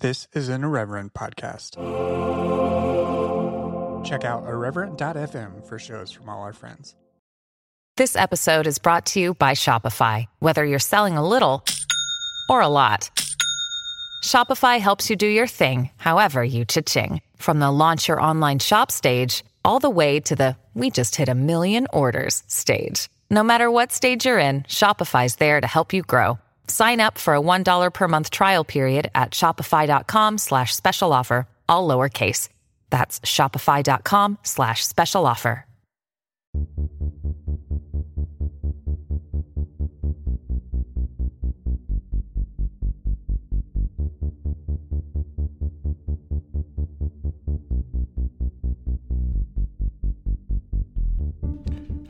[0.00, 1.76] This is an Irreverent podcast.
[4.02, 6.96] Check out irreverent.fm for shows from all our friends.
[7.98, 10.24] This episode is brought to you by Shopify.
[10.38, 11.66] Whether you're selling a little
[12.48, 13.10] or a lot,
[14.24, 17.20] Shopify helps you do your thing, however you cha-ching.
[17.36, 21.28] From the launch your online shop stage, all the way to the we just hit
[21.28, 23.10] a million orders stage.
[23.28, 26.38] No matter what stage you're in, Shopify's there to help you grow.
[26.70, 31.88] Sign up for a $1 per month trial period at shopify.com slash special offer, all
[31.88, 32.48] lowercase.
[32.90, 35.66] That's shopify.com slash special offer.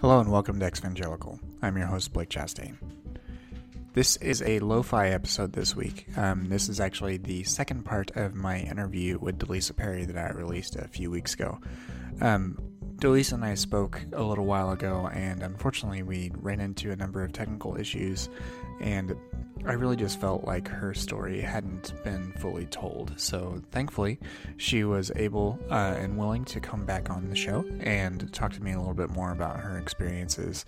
[0.00, 1.38] Hello and welcome to Exvangelical.
[1.62, 2.99] I'm your host, Blake Chastain.
[3.92, 6.06] This is a lo fi episode this week.
[6.16, 10.30] Um, this is actually the second part of my interview with Delisa Perry that I
[10.30, 11.58] released a few weeks ago.
[12.20, 12.56] Um,
[12.98, 17.24] Delisa and I spoke a little while ago, and unfortunately, we ran into a number
[17.24, 18.28] of technical issues,
[18.80, 19.14] and
[19.66, 23.12] I really just felt like her story hadn't been fully told.
[23.20, 24.18] So, thankfully,
[24.56, 28.62] she was able uh, and willing to come back on the show and talk to
[28.62, 30.64] me a little bit more about her experiences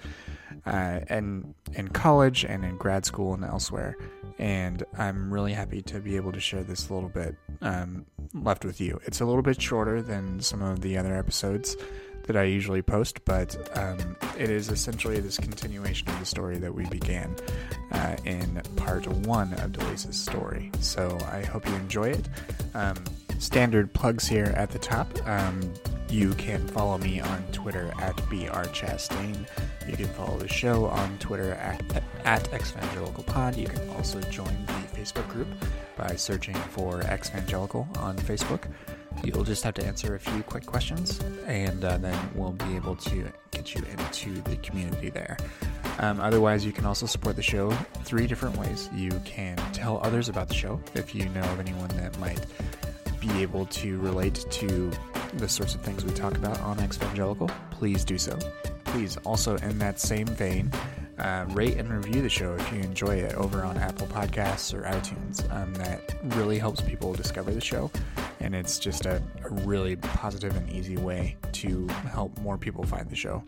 [0.67, 3.97] uh, and in college and in grad school and elsewhere.
[4.39, 8.81] And I'm really happy to be able to share this little bit um, left with
[8.81, 9.01] you.
[9.05, 11.77] It's a little bit shorter than some of the other episodes
[12.25, 16.75] that I usually post, but um, it is essentially this continuation of the story that
[16.75, 17.35] we began
[17.93, 20.71] uh, in part one of Delisa's story.
[20.81, 22.29] So I hope you enjoy it.
[22.75, 22.97] Um,
[23.39, 25.09] standard plugs here at the top.
[25.27, 25.73] Um,
[26.09, 29.47] you can follow me on Twitter at brchastain.
[29.89, 31.83] You can follow the show on Twitter at,
[32.25, 33.57] at exvangelicalpod.
[33.57, 35.49] You can also join the Facebook group
[35.97, 38.65] by searching for Exvangelical on Facebook.
[39.25, 42.97] You'll just have to answer a few quick questions, and uh, then we'll be able
[42.97, 45.37] to get you into the community there.
[45.99, 47.71] Um, otherwise, you can also support the show
[48.05, 48.89] three different ways.
[48.95, 52.45] You can tell others about the show if you know of anyone that might
[53.21, 54.91] be able to relate to
[55.35, 57.51] the sorts of things we talk about on Exvangelical.
[57.71, 58.39] Please do so.
[58.85, 60.71] Please also, in that same vein,
[61.23, 64.83] uh, rate and review the show if you enjoy it over on Apple Podcasts or
[64.83, 65.51] iTunes.
[65.55, 67.91] Um, that really helps people discover the show,
[68.41, 73.09] and it's just a, a, really positive and easy way to help more people find
[73.09, 73.43] the show.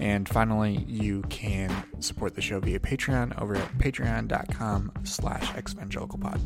[0.00, 6.40] And finally, you can support the show via Patreon over at patreon.com slash exvangelicalpod.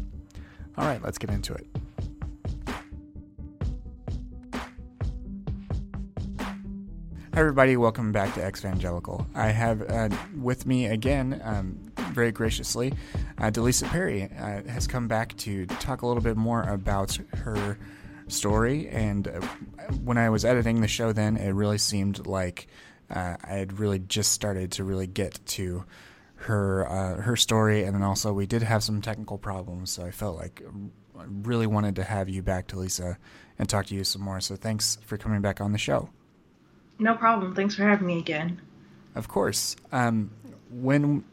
[0.77, 1.67] All right, let's get into it.
[7.35, 7.77] Hi, everybody.
[7.77, 9.27] Welcome back to Exvangelical.
[9.35, 10.09] I have uh,
[10.41, 12.95] with me again, um, very graciously,
[13.39, 17.77] uh, Delisa Perry uh, has come back to talk a little bit more about her
[18.29, 18.89] story.
[18.89, 19.41] And uh,
[20.05, 22.69] when I was editing the show, then it really seemed like
[23.11, 25.85] uh, I had really just started to really get to
[26.37, 30.13] her uh, her story, and then also we did have some technical problems, so I
[30.13, 30.63] felt like
[31.19, 33.17] I really wanted to have you back, Delisa,
[33.59, 34.41] and talk to you some more.
[34.41, 36.11] So thanks for coming back on the show.
[36.99, 37.55] No problem.
[37.55, 38.61] Thanks for having me again.
[39.15, 39.77] Of course.
[39.93, 40.31] Um,
[40.71, 41.25] when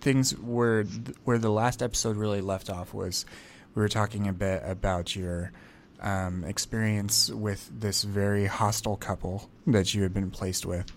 [0.00, 0.84] things were
[1.24, 3.26] where the last episode really left off was
[3.74, 5.52] we were talking a bit about your
[6.00, 10.90] um, experience with this very hostile couple that you had been placed with,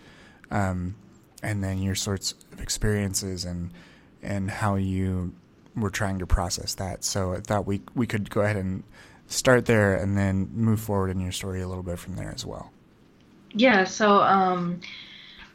[0.52, 0.96] um,
[1.44, 3.72] and then your sorts of experiences and
[4.22, 5.34] and how you
[5.76, 7.04] were trying to process that.
[7.04, 8.84] So I thought we we could go ahead and
[9.28, 12.46] start there and then move forward in your story a little bit from there as
[12.46, 12.72] well.
[13.54, 14.82] Yeah, so um,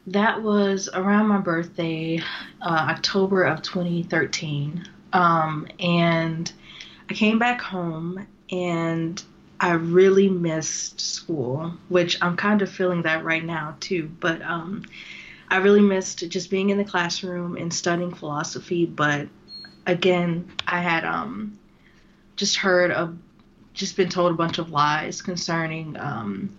[0.07, 2.19] that was around my birthday,
[2.61, 4.87] uh, October of 2013.
[5.13, 6.51] Um, and
[7.09, 9.21] I came back home and
[9.59, 14.11] I really missed school, which I'm kind of feeling that right now too.
[14.19, 14.83] But um,
[15.49, 18.85] I really missed just being in the classroom and studying philosophy.
[18.85, 19.27] But
[19.87, 21.57] again, I had um,
[22.35, 23.17] just heard of,
[23.73, 26.57] just been told a bunch of lies concerning um,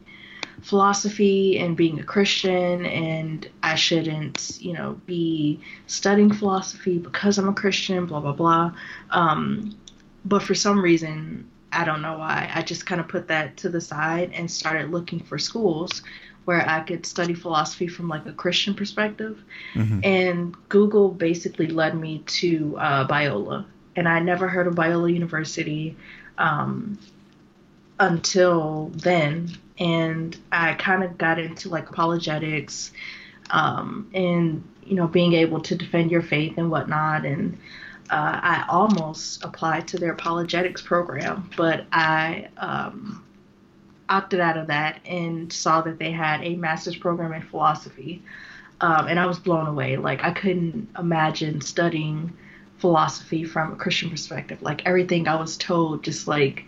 [0.63, 7.49] philosophy and being a Christian, and I shouldn't, you know, be studying philosophy because I'm
[7.49, 8.73] a Christian, blah, blah, blah.
[9.11, 9.77] Um,
[10.25, 13.69] but for some reason, I don't know why, I just kind of put that to
[13.69, 16.03] the side and started looking for schools
[16.47, 19.43] where I could study philosophy from like a Christian perspective.
[19.75, 20.01] Mm-hmm.
[20.05, 23.67] And Google basically led me to uh, Biola.
[23.97, 25.97] And I never heard of Biola University
[26.39, 26.99] um,
[27.99, 32.93] until then and I kind of got into like apologetics
[33.51, 37.59] um, and you know being able to defend your faith and whatnot and
[38.11, 43.25] uh, I almost applied to their apologetics program, but I um,
[44.09, 48.23] opted out of that and saw that they had a master's program in philosophy.
[48.81, 49.97] Um, and I was blown away.
[49.97, 52.33] Like, I couldn't imagine studying
[52.79, 54.63] philosophy from a Christian perspective.
[54.63, 56.65] Like, everything I was told just like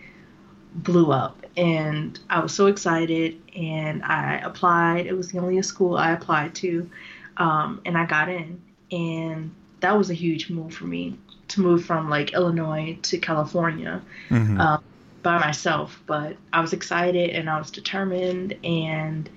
[0.73, 1.45] blew up.
[1.57, 5.05] And I was so excited and I applied.
[5.07, 6.89] It was the only school I applied to.
[7.37, 8.61] Um, and I got in.
[8.91, 11.17] And that was a huge move for me
[11.49, 14.59] to move from like Illinois to California mm-hmm.
[14.59, 14.83] um,
[15.23, 16.01] by myself.
[16.05, 18.55] But I was excited and I was determined.
[18.63, 19.29] And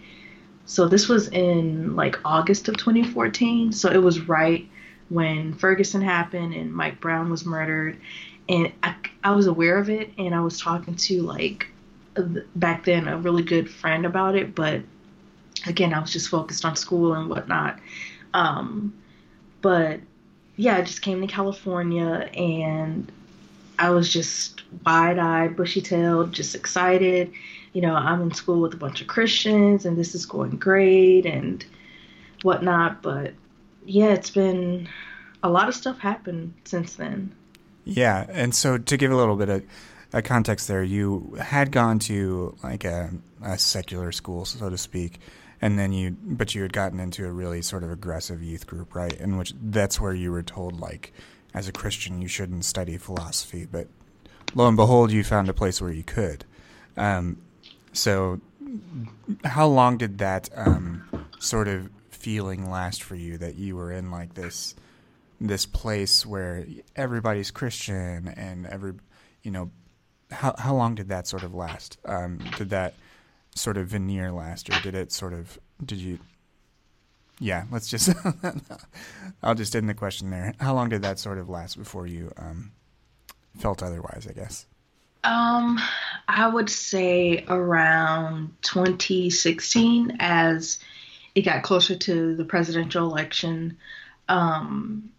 [0.66, 3.72] so this was in like August of 2014.
[3.72, 4.68] So it was right
[5.08, 7.98] when Ferguson happened and Mike Brown was murdered.
[8.52, 8.94] And I,
[9.24, 11.68] I was aware of it and I was talking to like
[12.54, 14.54] back then a really good friend about it.
[14.54, 14.82] But
[15.66, 17.78] again, I was just focused on school and whatnot.
[18.34, 18.92] Um,
[19.62, 20.00] but
[20.56, 23.10] yeah, I just came to California and
[23.78, 27.32] I was just wide eyed, bushy tailed, just excited.
[27.72, 31.24] You know, I'm in school with a bunch of Christians and this is going great
[31.24, 31.64] and
[32.42, 33.00] whatnot.
[33.00, 33.32] But
[33.86, 34.90] yeah, it's been
[35.42, 37.34] a lot of stuff happened since then.
[37.84, 38.26] Yeah.
[38.28, 39.62] And so to give a little bit of
[40.12, 43.10] a context there, you had gone to like a,
[43.42, 45.20] a secular school, so to speak
[45.62, 48.94] and then you but you had gotten into a really sort of aggressive youth group
[48.94, 51.12] right in which that's where you were told like
[51.54, 53.86] as a christian you shouldn't study philosophy but
[54.54, 56.44] lo and behold you found a place where you could
[56.98, 57.38] um,
[57.94, 58.40] so
[59.44, 61.04] how long did that um,
[61.38, 64.74] sort of feeling last for you that you were in like this
[65.46, 66.66] this place where
[66.96, 68.94] everybody's christian and every
[69.42, 69.70] you know
[70.30, 72.94] how how long did that sort of last um, did that
[73.54, 75.58] sort of veneer last, or did it sort of?
[75.84, 76.18] Did you?
[77.38, 78.10] Yeah, let's just.
[79.42, 80.54] I'll just end the question there.
[80.60, 82.72] How long did that sort of last before you um,
[83.58, 84.26] felt otherwise?
[84.28, 84.66] I guess.
[85.24, 85.78] Um,
[86.26, 90.80] I would say around 2016, as
[91.36, 93.78] it got closer to the presidential election,
[94.28, 95.10] um,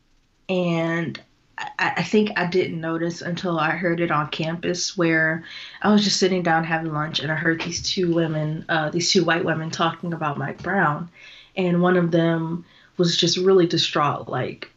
[0.49, 1.21] and
[1.57, 5.43] I, I think I didn't notice until I heard it on campus where
[5.81, 9.11] I was just sitting down having lunch and I heard these two women, uh, these
[9.11, 11.09] two white women talking about Mike Brown.
[11.55, 12.65] And one of them
[12.97, 14.27] was just really distraught.
[14.27, 14.71] Like,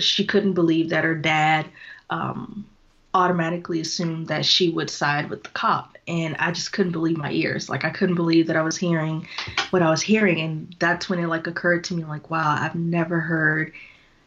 [0.00, 1.66] she couldn't believe that her dad
[2.10, 2.66] um,
[3.14, 5.96] automatically assumed that she would side with the cop.
[6.08, 7.68] And I just couldn't believe my ears.
[7.68, 9.28] Like, I couldn't believe that I was hearing
[9.70, 10.40] what I was hearing.
[10.40, 13.72] And that's when it, like, occurred to me, like, wow, I've never heard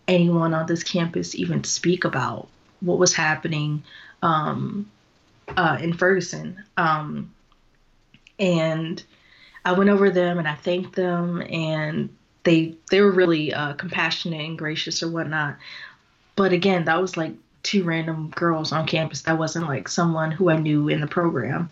[0.07, 2.47] anyone on this campus even speak about
[2.79, 3.83] what was happening
[4.21, 4.89] um,
[5.55, 6.63] uh, in Ferguson.
[6.77, 7.33] Um,
[8.39, 9.03] and
[9.63, 12.09] I went over them and I thanked them, and
[12.43, 15.57] they they were really uh, compassionate and gracious or whatnot.
[16.35, 17.33] But again, that was like
[17.63, 19.23] two random girls on campus.
[19.23, 21.69] That wasn't like someone who I knew in the program.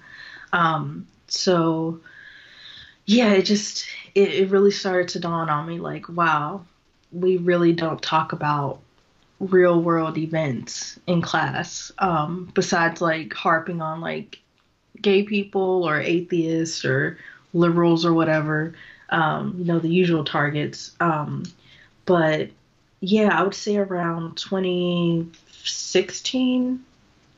[0.53, 2.01] Um, so
[3.05, 6.65] yeah, it just it, it really started to dawn on me like, wow,
[7.11, 8.79] we really don't talk about
[9.39, 14.39] real world events in class um, besides like harping on like
[15.01, 17.17] gay people or atheists or
[17.53, 18.73] liberals or whatever
[19.09, 20.91] um, you know the usual targets.
[20.99, 21.43] Um,
[22.05, 22.49] but
[23.01, 26.83] yeah i would say around 2016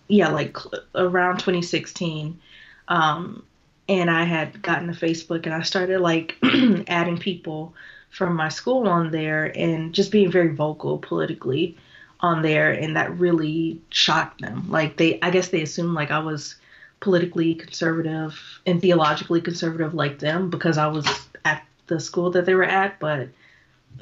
[0.08, 0.58] yeah like
[0.96, 2.40] around 2016
[2.88, 3.44] um,
[3.88, 6.36] and i had gotten to facebook and i started like
[6.88, 7.76] adding people
[8.12, 11.78] from my school on there and just being very vocal politically
[12.20, 16.20] on there and that really shocked them like they i guess they assumed like i
[16.20, 16.56] was
[17.00, 18.38] politically conservative
[18.68, 21.08] and theologically conservative like them because i was
[21.46, 23.30] at the school that they were at but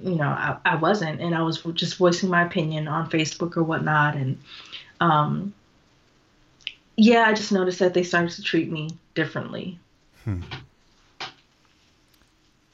[0.01, 3.63] you know i, I wasn't and i was just voicing my opinion on facebook or
[3.63, 4.38] whatnot and
[5.00, 5.54] um
[6.98, 9.80] yeah i just noticed that they started to treat me differently
[10.25, 10.42] hmm.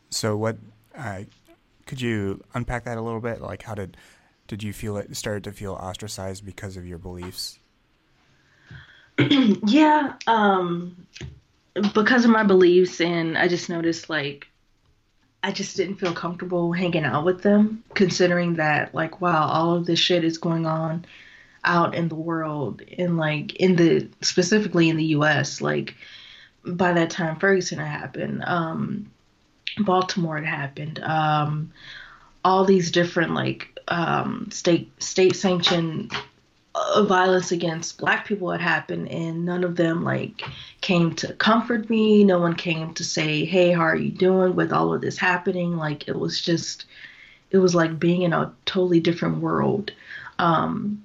[0.10, 0.58] so what
[0.97, 1.23] uh,
[1.85, 3.41] could you unpack that a little bit?
[3.41, 3.97] Like, how did
[4.47, 7.59] did you feel it started to feel ostracized because of your beliefs?
[9.19, 11.07] yeah, um,
[11.93, 14.47] because of my beliefs, and I just noticed like
[15.43, 19.85] I just didn't feel comfortable hanging out with them, considering that like wow, all of
[19.85, 21.05] this shit is going on
[21.63, 25.61] out in the world, and like in the specifically in the U.S.
[25.61, 25.95] Like
[26.65, 29.11] by that time Ferguson happened, um,
[29.79, 31.00] Baltimore had happened.
[31.00, 31.72] Um,
[32.43, 36.12] all these different like um, state state sanctioned
[36.75, 40.43] uh, violence against black people had happened and none of them like
[40.81, 42.24] came to comfort me.
[42.24, 45.77] No one came to say hey how are you doing with all of this happening?
[45.77, 46.86] Like it was just
[47.51, 49.91] it was like being in a totally different world.
[50.39, 51.03] Um,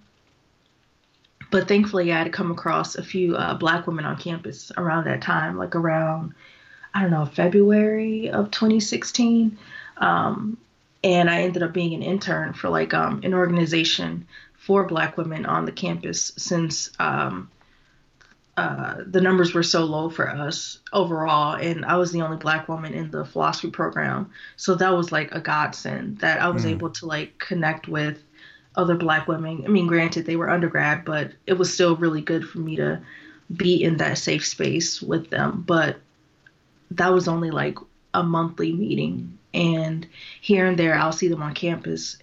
[1.51, 5.23] but thankfully, I had come across a few uh, black women on campus around that
[5.23, 6.35] time, like around,
[6.95, 9.59] I don't know, February of 2016.
[9.99, 10.59] Um,
[11.03, 15.47] and I ended up being an intern for like um, an organization for black women
[15.47, 17.51] on the campus since um,
[18.57, 21.55] uh, the numbers were so low for us overall.
[21.55, 24.31] And I was the only black woman in the philosophy program.
[24.57, 26.71] So that was like a godsend that I was mm.
[26.71, 28.23] able to like connect with
[28.77, 29.63] other black women.
[29.65, 33.01] I mean, granted, they were undergrad, but it was still really good for me to
[33.57, 35.65] be in that safe space with them.
[35.67, 36.01] But
[36.91, 37.79] that was only like
[38.15, 39.39] a monthly meeting.
[39.53, 40.07] And
[40.41, 42.19] here and there, I'll see them on campus.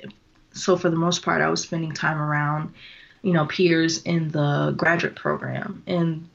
[0.53, 2.73] So for the most part, I was spending time around,
[3.21, 5.83] you know, peers in the graduate program.
[5.87, 6.27] And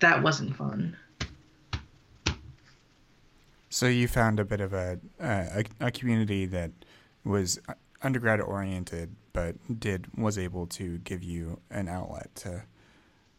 [0.00, 0.96] that wasn't fun.
[3.70, 6.70] So you found a bit of a, a, a community that
[7.24, 7.60] was
[8.02, 12.64] undergrad oriented, but did was able to give you an outlet to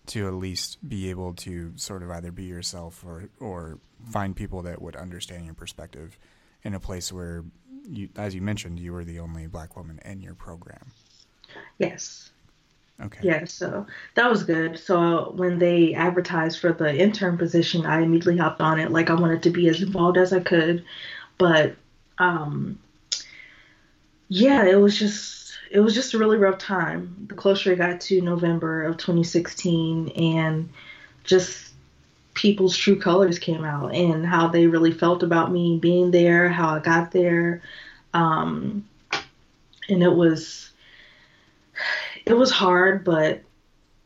[0.10, 3.78] to at least be able to sort of either be yourself or or
[4.12, 6.18] find people that would understand your perspective
[6.64, 7.44] in a place where
[7.88, 10.92] you as you mentioned you were the only black woman in your program.
[11.78, 12.32] Yes.
[13.02, 13.20] Okay.
[13.22, 13.86] Yeah so
[14.16, 14.80] that was good.
[14.80, 18.92] So when they advertised for the intern position i immediately hopped on it.
[18.92, 20.84] Like i wanted to be as involved as i could.
[21.38, 21.76] But
[22.18, 22.80] um
[24.28, 25.39] yeah, it was just
[25.70, 27.28] it was just a really rough time.
[27.30, 30.70] The closer it got to November of 2016, and
[31.24, 31.74] just
[32.34, 36.70] people's true colors came out and how they really felt about me being there, how
[36.70, 37.62] I got there,
[38.14, 38.88] um,
[39.90, 40.72] and it was
[42.26, 43.42] it was hard, but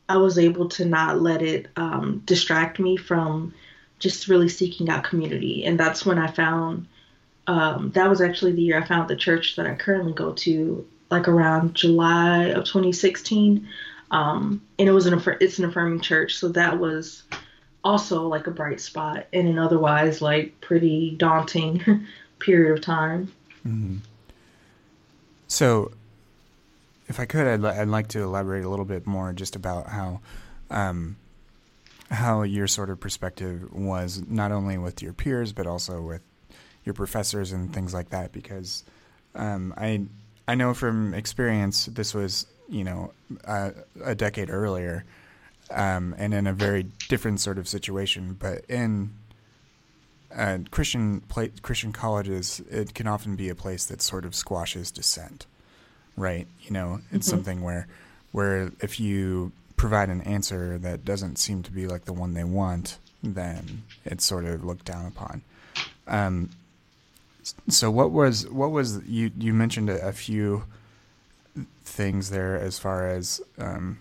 [0.08, 3.54] I was able to not let it um, distract me from
[3.98, 6.88] just really seeking out community, and that's when I found
[7.46, 10.86] um, that was actually the year I found the church that I currently go to,
[11.10, 13.68] like around July of 2016.
[14.10, 17.24] Um, and it was an it's an affirming church, so that was
[17.82, 22.06] also like a bright spot in an otherwise like pretty daunting
[22.38, 23.32] period of time.
[23.66, 23.98] Mm-hmm.
[25.48, 25.92] So,
[27.06, 29.88] if I could, I'd, li- I'd like to elaborate a little bit more just about
[29.88, 30.20] how.
[30.70, 31.16] Um,
[32.10, 36.20] how your sort of perspective was not only with your peers but also with
[36.84, 38.84] your professors and things like that because
[39.34, 40.06] um, I
[40.46, 43.12] I know from experience this was you know
[43.46, 43.70] uh,
[44.02, 45.04] a decade earlier
[45.70, 49.10] um, and in a very different sort of situation, but in
[50.34, 54.90] uh, Christian pla- Christian colleges, it can often be a place that sort of squashes
[54.90, 55.46] dissent,
[56.16, 56.46] right?
[56.62, 57.36] You know, it's mm-hmm.
[57.36, 57.86] something where
[58.32, 62.44] where if you provide an answer that doesn't seem to be like the one they
[62.44, 65.42] want, then it's sort of looked down upon.
[66.06, 66.50] Um,
[67.68, 70.64] so what was what was you you mentioned a, a few
[71.84, 73.98] things there as far as um,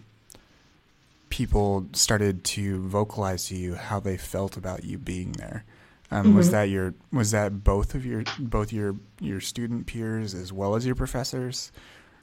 [1.29, 5.63] people started to vocalize to you how they felt about you being there.
[6.12, 6.38] Um, mm-hmm.
[6.38, 10.75] Was that your was that both of your both your your student peers as well
[10.75, 11.71] as your professors?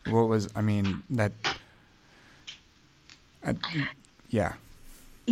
[0.08, 1.32] What was I mean that?
[3.44, 3.54] I,
[4.28, 4.52] yeah.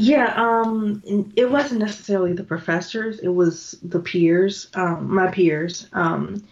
[0.01, 1.03] Yeah, um,
[1.35, 5.89] it wasn't necessarily the professors; it was the peers, um, my peers.
[5.93, 6.47] Um,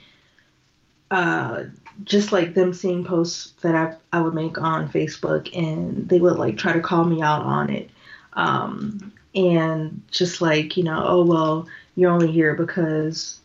[1.12, 1.64] uh,
[2.02, 6.38] just like them seeing posts that I I would make on Facebook, and they would
[6.38, 7.88] like try to call me out on it,
[8.32, 13.38] um, and just like you know, oh well, you're only here because,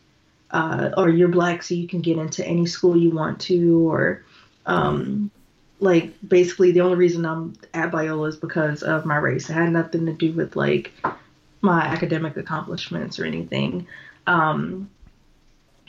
[0.50, 4.24] uh, or you're black, so you can get into any school you want to, or
[4.66, 5.30] um,
[5.82, 9.50] like basically the only reason I'm at Biola is because of my race.
[9.50, 10.92] It had nothing to do with like
[11.60, 13.88] my academic accomplishments or anything.
[14.28, 14.88] Um,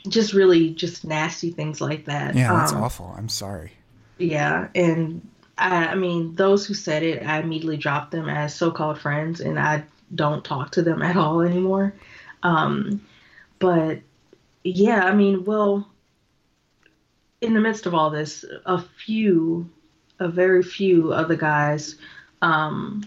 [0.10, 2.34] just really just nasty things like that.
[2.34, 3.14] Yeah, that's um, awful.
[3.16, 3.74] I'm sorry.
[4.18, 5.26] Yeah, and
[5.60, 9.60] I, I mean those who said it, I immediately dropped them as so-called friends, and
[9.60, 9.84] I
[10.16, 11.94] don't talk to them at all anymore.
[12.42, 13.06] Um,
[13.60, 14.00] but
[14.64, 15.88] yeah, I mean, well,
[17.42, 19.70] in the midst of all this, a few
[20.20, 21.96] a very few of the guys
[22.42, 23.04] um,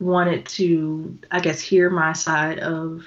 [0.00, 3.04] wanted to, I guess, hear my side of,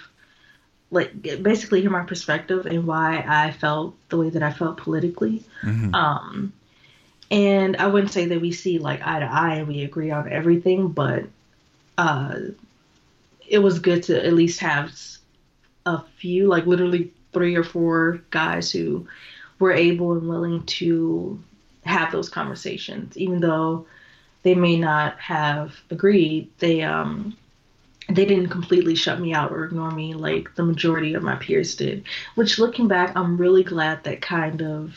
[0.91, 5.43] like, basically hear my perspective and why I felt the way that I felt politically.
[5.63, 5.93] Mm-hmm.
[5.93, 6.53] Um,
[7.31, 10.31] and I wouldn't say that we see like eye to eye and we agree on
[10.31, 11.25] everything, but
[11.97, 12.35] uh,
[13.47, 14.93] it was good to at least have
[15.85, 19.07] a few, like literally three or four guys who
[19.59, 21.41] were able and willing to
[21.85, 23.85] have those conversations, even though
[24.43, 26.49] they may not have agreed.
[26.59, 27.37] They um
[28.07, 31.75] they didn't completely shut me out or ignore me like the majority of my peers
[31.75, 32.03] did.
[32.35, 34.93] Which looking back, I'm really glad that kind of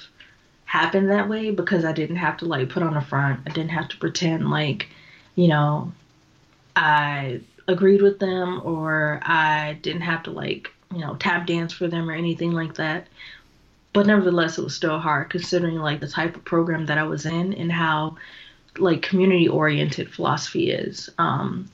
[0.66, 3.40] happened that way because I didn't have to like put on a front.
[3.46, 4.88] I didn't have to pretend like,
[5.34, 5.92] you know,
[6.76, 11.88] I agreed with them or I didn't have to like, you know, tap dance for
[11.88, 13.06] them or anything like that.
[13.92, 17.26] But nevertheless, it was still hard considering like the type of program that I was
[17.26, 18.16] in and how
[18.76, 21.10] like community oriented philosophy is.
[21.18, 21.70] Um,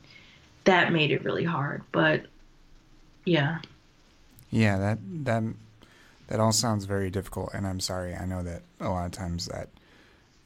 [0.64, 1.82] that made it really hard.
[1.92, 2.26] But
[3.24, 3.58] yeah.
[4.50, 5.42] Yeah, that that
[6.28, 8.14] that all sounds very difficult, and I'm sorry.
[8.14, 9.68] I know that a lot of times that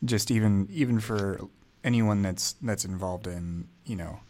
[0.05, 1.41] just even even for
[1.85, 4.21] anyone that's that's involved in you know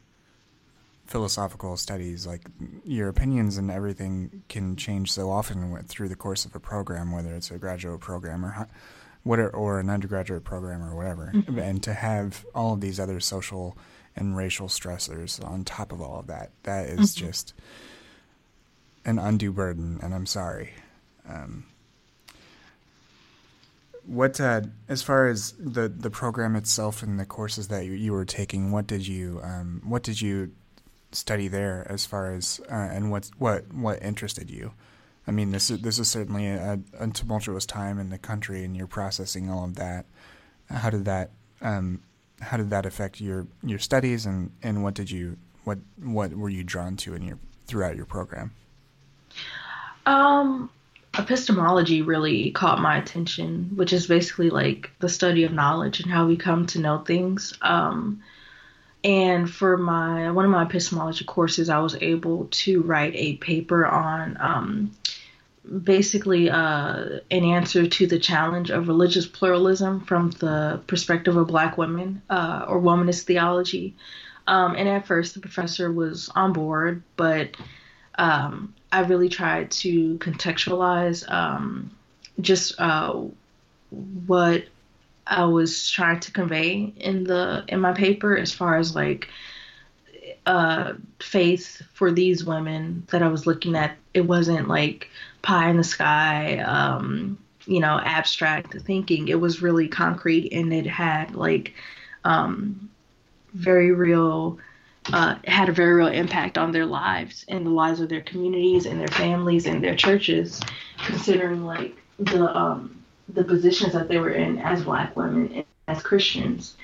[1.09, 2.43] philosophical studies, like
[2.85, 7.35] your opinions and everything can change so often through the course of a program, whether
[7.35, 8.69] it's a graduate program or
[9.23, 11.59] what or an undergraduate program or whatever, mm-hmm.
[11.59, 13.77] and to have all of these other social
[14.17, 17.27] and racial stressors on top of all of that, that is mm-hmm.
[17.27, 17.55] just
[19.07, 20.75] an undue burden, and I'm sorry.
[21.27, 21.65] Um,
[24.05, 28.13] what, uh, as far as the, the program itself and the courses that you, you
[28.13, 30.53] were taking, what did you um, what did you
[31.13, 34.73] study there as far as uh, and what what what interested you?
[35.27, 38.77] I mean, this is this is certainly a, a, tumultuous time in the country, and
[38.77, 40.07] you're processing all of that.
[40.71, 42.03] How did that um,
[42.41, 46.49] how did that affect your your studies, and, and what did you what what were
[46.49, 48.53] you drawn to in your throughout your program?
[50.07, 50.71] Um,
[51.19, 56.27] epistemology really caught my attention, which is basically like the study of knowledge and how
[56.27, 57.53] we come to know things.
[57.61, 58.23] Um,
[59.05, 63.87] and for my one of my epistemology courses, I was able to write a paper
[63.87, 64.97] on um,
[65.85, 71.79] basically uh, an answer to the challenge of religious pluralism from the perspective of Black
[71.79, 73.95] women uh, or womanist theology.
[74.47, 77.57] Um, and at first, the professor was on board, but
[78.17, 81.91] um, I really tried to contextualize um,
[82.41, 83.25] just uh,
[83.91, 84.65] what
[85.29, 89.29] I was trying to convey in the in my paper as far as like
[90.47, 93.97] uh, faith for these women that I was looking at.
[94.15, 95.11] It wasn't like
[95.43, 99.29] pie in the sky, um, you know, abstract thinking.
[99.29, 101.75] It was really concrete and it had like
[102.25, 102.89] um,
[103.53, 104.59] very real.
[105.11, 108.85] Uh, had a very real impact on their lives and the lives of their communities
[108.85, 110.61] and their families and their churches,
[110.99, 112.98] considering like the um,
[113.29, 116.77] the positions that they were in as black women as Christians,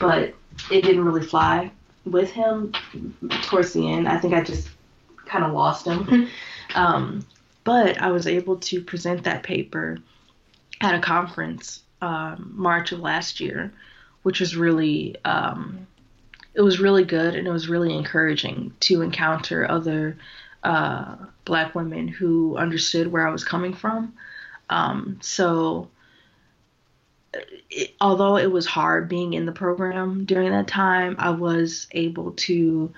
[0.00, 0.34] but
[0.70, 1.70] it didn't really fly
[2.04, 2.72] with him
[3.42, 4.08] towards the end.
[4.08, 4.68] I think I just
[5.26, 6.28] kind of lost him.
[6.74, 7.26] um,
[7.64, 9.98] but I was able to present that paper
[10.80, 13.72] at a conference um, March of last year,
[14.22, 15.86] which was really um,
[16.54, 20.16] it was really good and it was really encouraging to encounter other
[20.64, 24.14] uh, black women who understood where I was coming from.
[24.70, 25.90] Um, so,
[27.70, 32.32] it, although it was hard being in the program during that time, I was able
[32.32, 32.92] to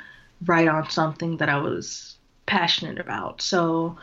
[0.46, 3.42] write on something that I was passionate about.
[3.42, 3.96] So,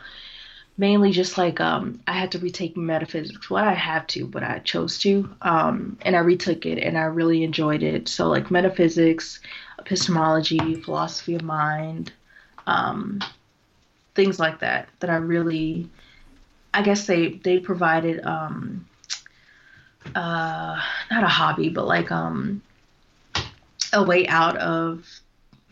[0.76, 3.50] mainly just like um, I had to retake metaphysics.
[3.50, 7.02] Well, I have to, but I chose to, um, and I retook it, and I
[7.02, 8.08] really enjoyed it.
[8.08, 9.40] So, like metaphysics,
[9.78, 12.12] epistemology, philosophy of mind,
[12.66, 13.20] um,
[14.14, 15.88] things like that, that I really
[16.72, 18.86] I guess they they provided um
[20.14, 20.80] uh
[21.10, 22.62] not a hobby but like um
[23.92, 25.06] a way out of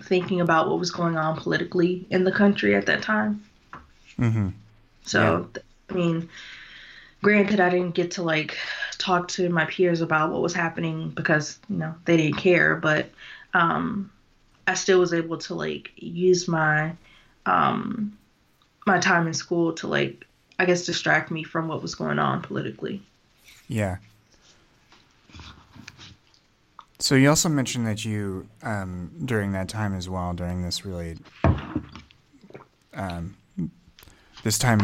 [0.03, 3.43] thinking about what was going on politically in the country at that time.
[4.19, 4.49] Mm-hmm.
[5.05, 5.63] So yeah.
[5.91, 6.29] I mean,
[7.23, 8.57] granted, I didn't get to like
[8.99, 13.11] talk to my peers about what was happening because you know they didn't care, but
[13.55, 14.11] um,
[14.67, 16.93] I still was able to like use my
[17.47, 18.17] um,
[18.87, 20.27] my time in school to like
[20.59, 23.01] I guess, distract me from what was going on politically.
[23.69, 23.99] Yeah.
[26.99, 31.17] So you also mentioned that you, um, during that time as well, during this really,
[32.93, 33.37] um,
[34.43, 34.81] this time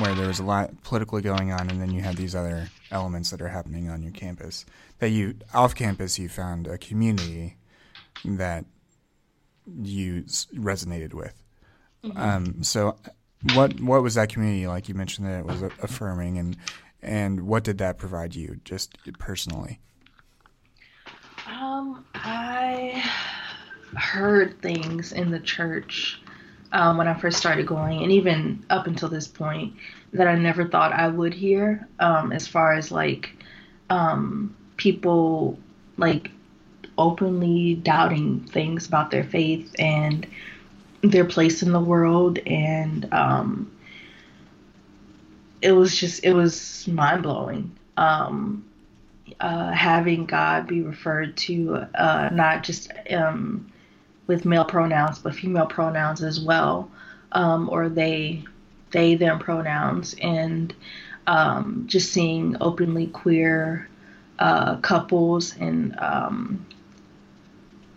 [0.00, 3.30] where there was a lot politically going on, and then you had these other elements
[3.30, 4.66] that are happening on your campus,
[5.00, 7.56] that you off campus you found a community
[8.24, 8.64] that
[9.82, 10.22] you
[10.54, 11.34] resonated with.
[12.04, 12.18] Mm-hmm.
[12.18, 12.96] Um, so
[13.54, 14.88] what what was that community like?
[14.88, 16.56] You mentioned that it was affirming, and
[17.02, 19.80] and what did that provide you, just personally?
[21.46, 23.02] Um, I
[23.96, 26.20] heard things in the church
[26.72, 29.74] um, when I first started going, and even up until this point,
[30.12, 31.86] that I never thought I would hear.
[32.00, 33.30] Um, as far as like
[33.88, 35.58] um, people
[35.96, 36.30] like
[36.98, 40.26] openly doubting things about their faith and
[41.02, 43.70] their place in the world and um,
[45.62, 48.64] it was just it was mind blowing um,
[49.40, 53.70] uh, having God be referred to uh, not just um,
[54.26, 56.90] with male pronouns but female pronouns as well,
[57.32, 58.44] um, or they,
[58.90, 60.74] they them pronouns, and
[61.26, 63.88] um, just seeing openly queer
[64.38, 66.64] uh, couples and um,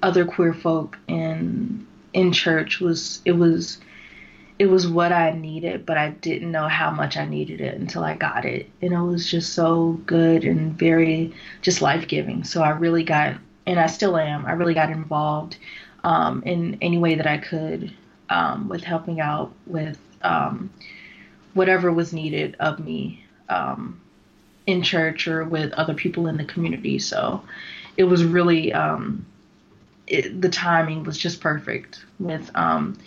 [0.02, 3.80] other queer folk in in church was it was
[4.62, 8.04] it was what I needed, but I didn't know how much I needed it until
[8.04, 8.70] I got it.
[8.80, 12.44] And it was just so good and very just life giving.
[12.44, 15.58] So I really got, and I still am, I really got involved
[16.04, 17.92] um, in any way that I could
[18.30, 20.72] um, with helping out with um,
[21.56, 24.00] whatever was needed of me um,
[24.68, 27.00] in church or with other people in the community.
[27.00, 27.42] So
[27.98, 29.26] it was really, um,
[30.12, 32.98] it, the timing was just perfect with um,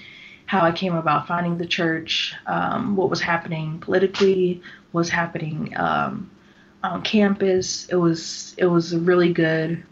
[0.46, 4.62] how I came about finding the church, um, what was happening politically,
[4.92, 6.30] what was happening um,
[6.82, 7.86] on campus.
[7.86, 9.84] It was it was a really good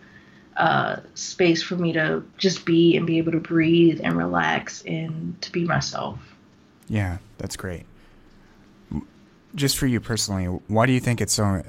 [0.56, 5.40] uh, space for me to just be and be able to breathe and relax and
[5.42, 6.18] to be myself.
[6.88, 7.84] Yeah, that's great.
[9.54, 11.62] Just for you personally, why do you think it's so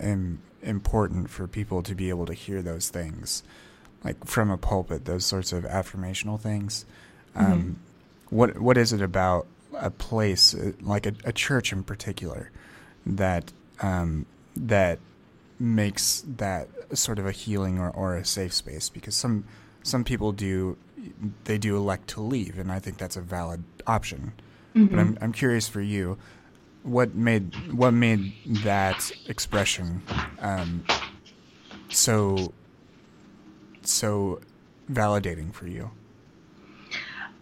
[0.62, 3.44] important for people to be able to hear those things,
[4.04, 6.86] like from a pulpit, those sorts of affirmational things?
[7.36, 7.52] Mm-hmm.
[7.52, 7.80] Um,
[8.30, 12.52] what what is it about a place uh, like a, a church in particular
[13.06, 15.00] that um, that
[15.60, 18.90] makes that sort of a healing or, or a safe space?
[18.90, 19.46] Because some
[19.84, 20.78] some people do
[21.44, 24.34] they do elect to leave, and I think that's a valid option.
[24.76, 24.88] Mm-hmm.
[24.88, 26.18] But I'm I'm curious for you,
[26.84, 30.02] what made what made that expression
[30.40, 30.84] um,
[31.90, 32.54] so
[33.92, 34.42] so
[34.92, 35.92] validating for you?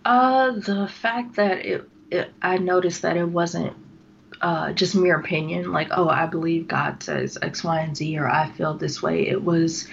[0.06, 3.76] Uh, the fact that it, it I noticed that it wasn't
[4.42, 8.28] uh, just mere opinion, like, oh, I believe God says X, Y, and Z, or
[8.28, 9.28] I feel this way.
[9.28, 9.88] It was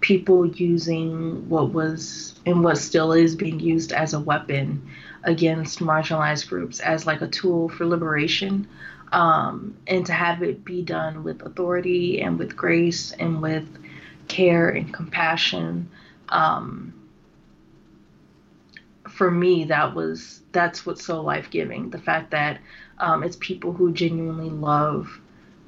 [0.00, 4.86] people using what was and what still is being used as a weapon
[5.24, 8.68] against marginalized groups as like a tool for liberation.
[9.12, 13.66] Um, and to have it be done with authority and with grace and with
[14.28, 15.88] care and compassion.
[16.28, 16.92] Um,
[19.08, 21.90] for me, that was that's what's so life giving.
[21.90, 22.60] The fact that
[22.98, 25.20] um, it's people who genuinely love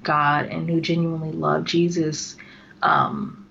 [0.02, 2.36] God and who genuinely love Jesus,
[2.82, 3.46] um,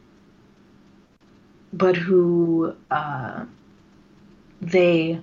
[1.74, 3.46] but who uh,
[4.62, 5.20] they,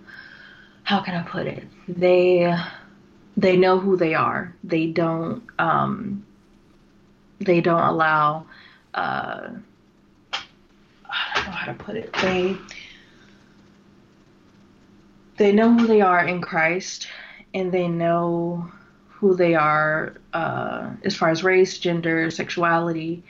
[0.82, 1.64] how can I put it?
[1.88, 2.56] They
[3.36, 4.54] they know who they are.
[4.62, 6.24] They don't um,
[7.40, 8.46] they don't allow.
[8.92, 9.50] Uh,
[11.64, 12.12] how to put it.
[12.20, 12.56] They
[15.36, 17.08] they know who they are in Christ
[17.52, 18.70] and they know
[19.08, 23.22] who they are uh, as far as race, gender, sexuality,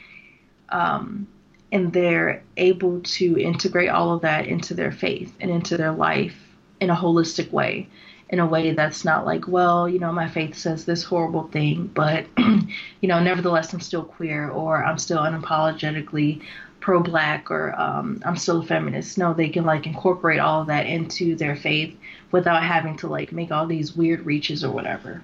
[0.70, 1.26] um,
[1.72, 6.36] and they're able to integrate all of that into their faith and into their life
[6.80, 7.88] in a holistic way,
[8.28, 11.90] in a way that's not like, well, you know, my faith says this horrible thing,
[11.94, 16.42] but, you know, nevertheless, I'm still queer or I'm still unapologetically
[16.84, 19.16] pro-black or um, I'm still a feminist.
[19.16, 21.96] No, they can like incorporate all of that into their faith
[22.30, 25.22] without having to like make all these weird reaches or whatever.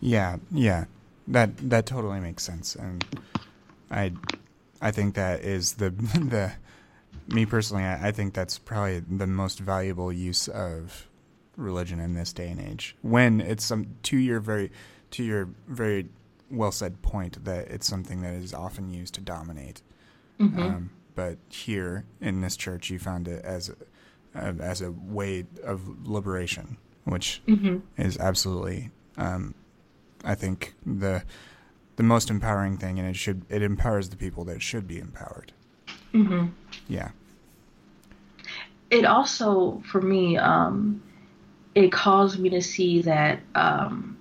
[0.00, 0.86] Yeah, yeah,
[1.28, 3.04] that that totally makes sense, and
[3.88, 4.14] I
[4.80, 6.52] I think that is the the
[7.28, 7.84] me personally.
[7.84, 11.08] I, I think that's probably the most valuable use of
[11.56, 14.72] religion in this day and age when it's some to your very
[15.12, 16.08] to your very
[16.52, 19.82] well said point that it's something that is often used to dominate.
[20.38, 20.60] Mm-hmm.
[20.60, 23.74] Um, but here in this church, you found it as a,
[24.34, 27.78] uh, as a way of liberation, which mm-hmm.
[28.00, 29.54] is absolutely, um,
[30.24, 31.22] I think the
[31.96, 35.52] the most empowering thing, and it should it empowers the people that should be empowered.
[36.14, 36.46] Mm-hmm.
[36.88, 37.10] Yeah.
[38.90, 41.02] It also, for me, um,
[41.74, 44.18] it caused me to see that um,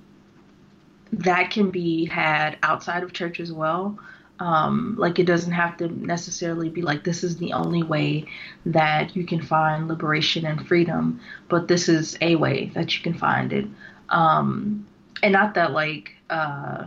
[1.13, 3.97] that can be had outside of church as well.
[4.39, 8.25] Um, like it doesn't have to necessarily be like this is the only way
[8.65, 13.13] that you can find liberation and freedom, but this is a way that you can
[13.13, 13.65] find it.
[14.09, 14.87] Um,
[15.21, 16.85] and not that like uh,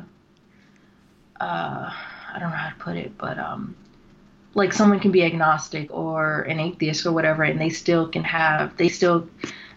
[1.40, 1.92] uh,
[2.34, 3.76] I don't know how to put it, but um,
[4.54, 8.76] like someone can be agnostic or an atheist or whatever, and they still can have
[8.76, 9.28] they still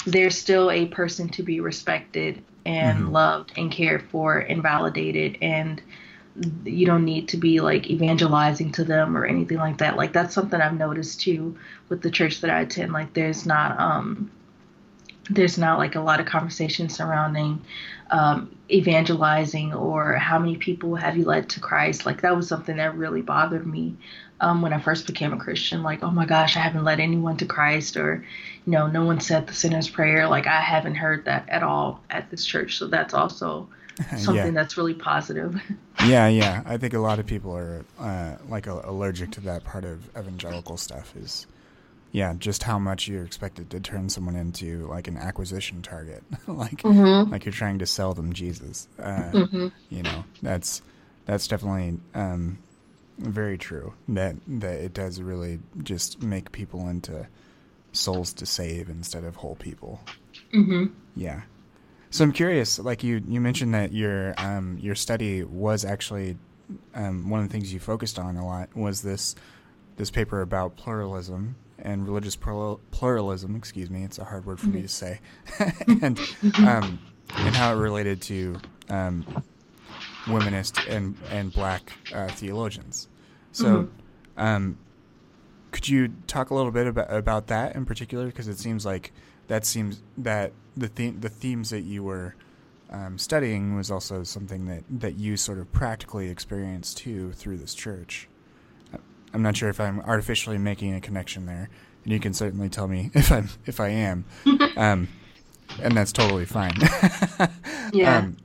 [0.07, 3.12] they're still a person to be respected and mm-hmm.
[3.12, 5.82] loved and cared for and validated and
[6.65, 10.36] you don't need to be like evangelizing to them or anything like that like that's
[10.36, 11.58] something i've noticed too
[11.89, 14.30] with the church that i attend like there's not um
[15.30, 17.62] there's not like a lot of conversation surrounding
[18.12, 22.06] um, evangelizing or how many people have you led to Christ.
[22.06, 23.95] Like that was something that really bothered me
[24.39, 25.84] um, when I first became a Christian.
[25.84, 28.23] Like, oh my gosh, I haven't led anyone to Christ, or
[28.65, 30.28] you know, no one said the sinner's prayer.
[30.28, 32.78] Like I haven't heard that at all at this church.
[32.78, 33.69] So that's also
[34.17, 34.52] something yeah.
[34.52, 35.60] that's really positive.
[36.06, 36.62] yeah, yeah.
[36.65, 40.78] I think a lot of people are uh, like allergic to that part of evangelical
[40.78, 41.15] stuff.
[41.15, 41.47] Is
[42.12, 46.82] yeah, just how much you're expected to turn someone into like an acquisition target, like
[46.82, 47.32] mm-hmm.
[47.32, 48.88] like you're trying to sell them Jesus.
[49.00, 49.67] Uh, mm-hmm.
[49.89, 50.82] You know, that's
[51.26, 52.60] that's definitely um,
[53.17, 53.93] very true.
[54.08, 57.27] That that it does really just make people into
[57.91, 60.01] souls to save instead of whole people.
[60.53, 60.93] Mm-hmm.
[61.15, 61.41] Yeah.
[62.10, 62.80] So I'm curious.
[62.80, 66.38] Like you, you mentioned that your um, your study was actually
[66.93, 69.36] um, one of the things you focused on a lot was this
[69.97, 73.56] this paper about pluralism and religious pluralism.
[73.56, 75.19] Excuse me, it's a hard word for me to say,
[75.88, 76.19] and
[76.60, 76.99] um,
[77.36, 78.58] and how it related to
[78.89, 79.25] um,
[80.28, 83.08] womanist and and black uh, theologians.
[83.52, 84.42] So, mm-hmm.
[84.42, 84.78] um,
[85.72, 88.28] could you talk a little bit about about that in particular?
[88.28, 89.12] Because it seems like
[89.48, 92.36] that seems that the theme the themes that you were
[92.90, 97.74] um, studying was also something that that you sort of practically experienced too through this
[97.74, 98.28] church.
[99.34, 101.70] I'm not sure if I'm artificially making a connection there,
[102.04, 104.26] and you can certainly tell me if I'm if I am,
[104.78, 105.08] um,
[105.82, 106.74] and that's totally fine.
[107.94, 108.20] yeah.
[108.20, 108.38] Um,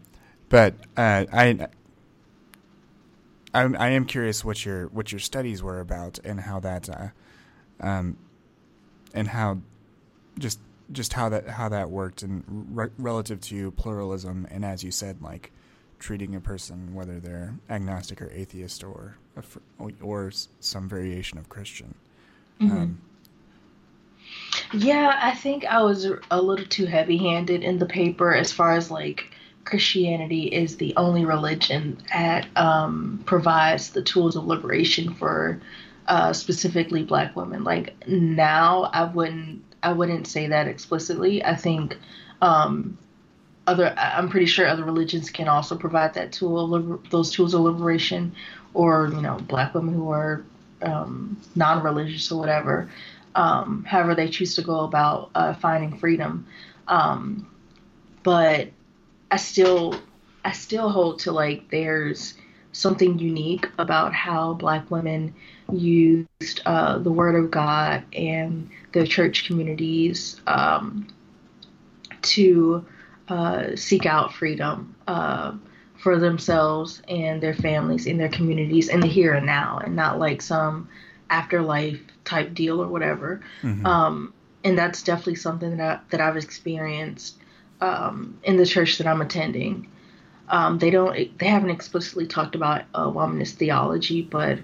[0.52, 1.68] but uh, I,
[3.54, 7.08] I I am curious what your what your studies were about and how that, uh,
[7.80, 8.18] um,
[9.14, 9.60] and how
[10.38, 10.60] just
[10.92, 15.22] just how that how that worked and re- relative to pluralism and as you said
[15.22, 15.52] like
[15.98, 19.16] treating a person, whether they're agnostic or atheist or
[20.02, 21.94] or some variation of Christian.
[22.60, 22.76] Mm-hmm.
[22.76, 23.00] Um,
[24.74, 28.90] yeah, I think I was a little too heavy-handed in the paper as far as
[28.90, 29.31] like
[29.64, 35.60] Christianity is the only religion that um, provides the tools of liberation for
[36.08, 37.64] uh, specifically Black women.
[37.64, 41.44] Like now, I wouldn't I wouldn't say that explicitly.
[41.44, 41.96] I think
[42.40, 42.98] um,
[43.66, 48.34] other i'm pretty sure other religions can also provide that tool those tools of liberation
[48.74, 50.44] or you know black women who are
[50.82, 52.90] um, non-religious or whatever
[53.34, 56.46] um, however they choose to go about uh, finding freedom
[56.88, 57.48] um,
[58.24, 58.68] but
[59.32, 59.94] i still
[60.44, 62.34] i still hold to like there's
[62.70, 65.34] something unique about how black women
[65.72, 71.06] used uh, the word of god and the church communities um,
[72.22, 72.84] to
[73.28, 75.52] uh, seek out freedom uh,
[76.02, 80.18] for themselves and their families and their communities in the here and now, and not
[80.18, 80.88] like some
[81.30, 83.40] afterlife type deal or whatever.
[83.62, 83.86] Mm-hmm.
[83.86, 87.36] Um, and that's definitely something that I, that I've experienced
[87.82, 89.88] um, in the church that I'm attending.
[90.48, 94.58] Um, they don't they haven't explicitly talked about uh, womanist theology, but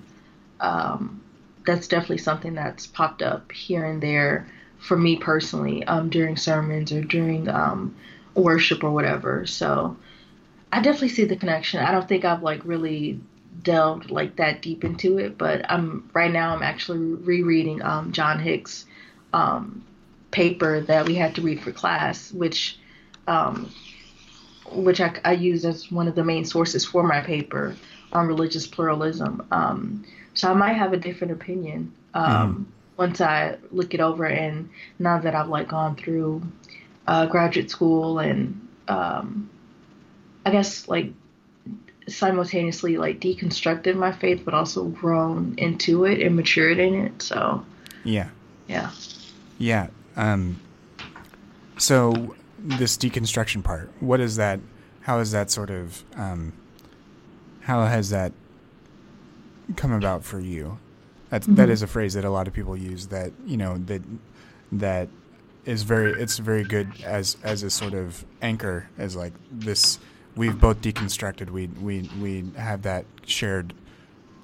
[0.61, 1.23] um,
[1.67, 4.47] that's definitely something that's popped up here and there
[4.79, 7.97] for me personally um, during sermons or during um,
[8.35, 9.47] worship or whatever.
[9.47, 9.97] So
[10.73, 11.81] I definitely see the connection.
[11.81, 13.19] I don't think I've like really
[13.63, 18.39] delved like that deep into it, but I'm right now I'm actually rereading um, John
[18.39, 18.85] Hick's
[20.31, 22.79] paper that we had to read for class, which
[23.29, 23.71] um,
[24.73, 27.77] which I, I, use as one of the main sources for my paper
[28.13, 29.47] on religious pluralism.
[29.51, 32.65] Um, so I might have a different opinion mm.
[32.97, 36.43] once I look it over, and now that I've like gone through
[37.07, 39.51] uh, graduate school and um,
[40.47, 41.13] I guess like
[42.09, 47.21] simultaneously like deconstructed my faith, but also grown into it and matured in it.
[47.21, 47.65] So
[48.05, 48.31] yeah,
[48.69, 48.91] yeah,
[49.59, 49.89] yeah.
[50.17, 50.61] Um,
[51.77, 54.61] so this deconstruction part, what is that?
[55.03, 56.05] How is that sort of?
[56.17, 56.53] Um,
[57.61, 58.33] how has that
[59.77, 60.79] come about for you?
[61.31, 61.57] That's, mm-hmm.
[61.57, 63.09] that is a phrase that a lot of people use.
[63.09, 64.03] That you know that
[64.73, 65.09] that
[65.65, 69.99] is very it's very good as as a sort of anchor as like this
[70.35, 73.75] we've both deconstructed we we we have that shared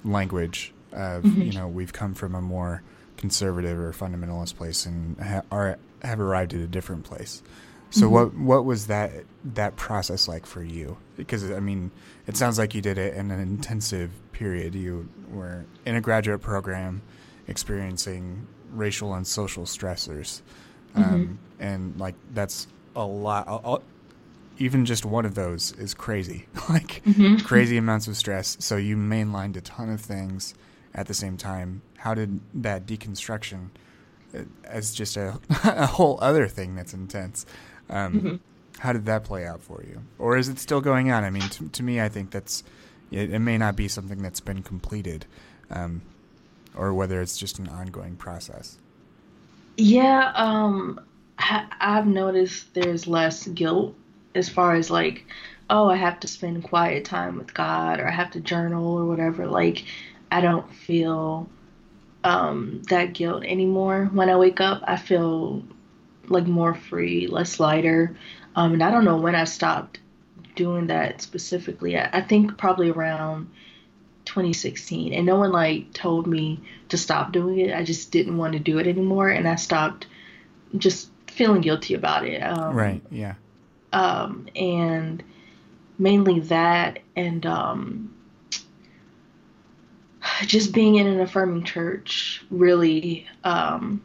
[0.03, 1.41] language of mm-hmm.
[1.41, 2.83] you know we've come from a more
[3.17, 7.41] conservative or fundamentalist place and ha- are have arrived at a different place
[7.95, 8.13] so mm-hmm.
[8.13, 9.11] what what was that
[9.43, 11.91] that process like for you because i mean
[12.27, 16.41] it sounds like you did it in an intensive period you were in a graduate
[16.41, 17.01] program
[17.47, 20.41] experiencing racial and social stressors
[20.93, 21.03] mm-hmm.
[21.03, 23.47] Um, and like that's a lot.
[23.47, 23.83] I'll, I'll,
[24.57, 27.37] even just one of those is crazy, like mm-hmm.
[27.45, 28.57] crazy amounts of stress.
[28.59, 30.53] So you mainlined a ton of things
[30.93, 31.81] at the same time.
[31.97, 33.69] How did that deconstruction
[34.63, 37.45] as just a, a whole other thing that's intense.
[37.89, 38.35] Um, mm-hmm.
[38.79, 41.23] How did that play out for you, or is it still going on?
[41.23, 42.63] I mean, to, to me, I think that's
[43.11, 45.25] it, it, may not be something that's been completed,
[45.69, 46.01] um,
[46.75, 48.77] or whether it's just an ongoing process.
[49.77, 50.99] Yeah, um,
[51.37, 53.95] I've noticed there's less guilt
[54.33, 55.25] as far as like,
[55.69, 59.05] oh, I have to spend quiet time with God or I have to journal or
[59.05, 59.47] whatever.
[59.47, 59.85] Like,
[60.31, 61.49] I don't feel
[62.23, 64.09] um, that guilt anymore.
[64.11, 65.63] When I wake up, I feel
[66.29, 68.15] like more free, less lighter.
[68.55, 69.99] Um, and I don't know when I stopped
[70.55, 71.97] doing that specifically.
[71.97, 73.49] I, I think probably around
[74.25, 75.13] 2016.
[75.13, 77.75] And no one like told me to stop doing it.
[77.75, 79.29] I just didn't want to do it anymore.
[79.29, 80.07] And I stopped
[80.77, 82.41] just feeling guilty about it.
[82.41, 83.01] Um, right.
[83.11, 83.35] Yeah.
[83.93, 85.23] Um, and
[85.97, 88.13] mainly that and um,
[90.45, 94.01] just being in an affirming church really um,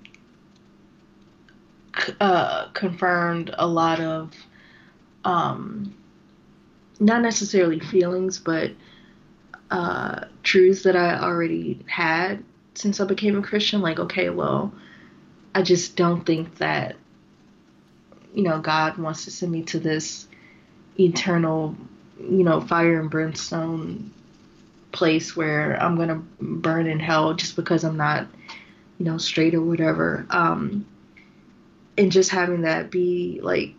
[2.20, 4.34] uh, confirmed a lot of
[5.24, 5.94] um,
[6.98, 8.72] not necessarily feelings, but
[9.70, 13.80] uh, truths that I already had since I became a Christian.
[13.80, 14.72] Like, okay, well,
[15.54, 16.96] I just don't think that
[18.34, 20.26] you know God wants to send me to this
[20.98, 21.76] eternal,
[22.18, 24.12] you know, fire and brimstone
[24.92, 28.26] place where I'm gonna burn in hell just because I'm not,
[28.98, 30.26] you know, straight or whatever.
[30.30, 30.86] Um,
[31.98, 33.74] and just having that be like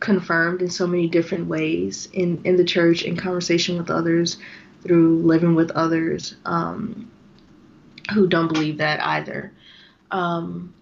[0.00, 4.36] confirmed in so many different ways in in the church, in conversation with others,
[4.82, 7.10] through living with others um,
[8.12, 9.52] who don't believe that either.
[10.10, 10.74] Um,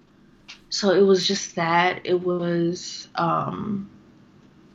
[0.69, 2.01] so it was just that.
[2.05, 3.89] It was um,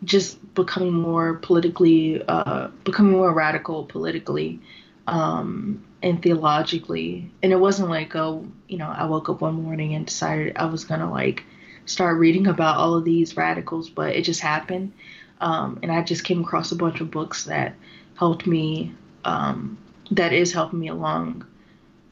[0.04, 4.60] just becoming more politically, uh, becoming more radical politically
[5.08, 7.30] um, and theologically.
[7.44, 10.66] And it wasn't like, oh, you know, I woke up one morning and decided I
[10.66, 11.44] was gonna like
[11.90, 14.94] start reading about all of these radicals, but it just happened.
[15.42, 17.74] Um, and I just came across a bunch of books that
[18.16, 18.94] helped me,
[19.26, 19.78] um,
[20.12, 21.46] that is helping me along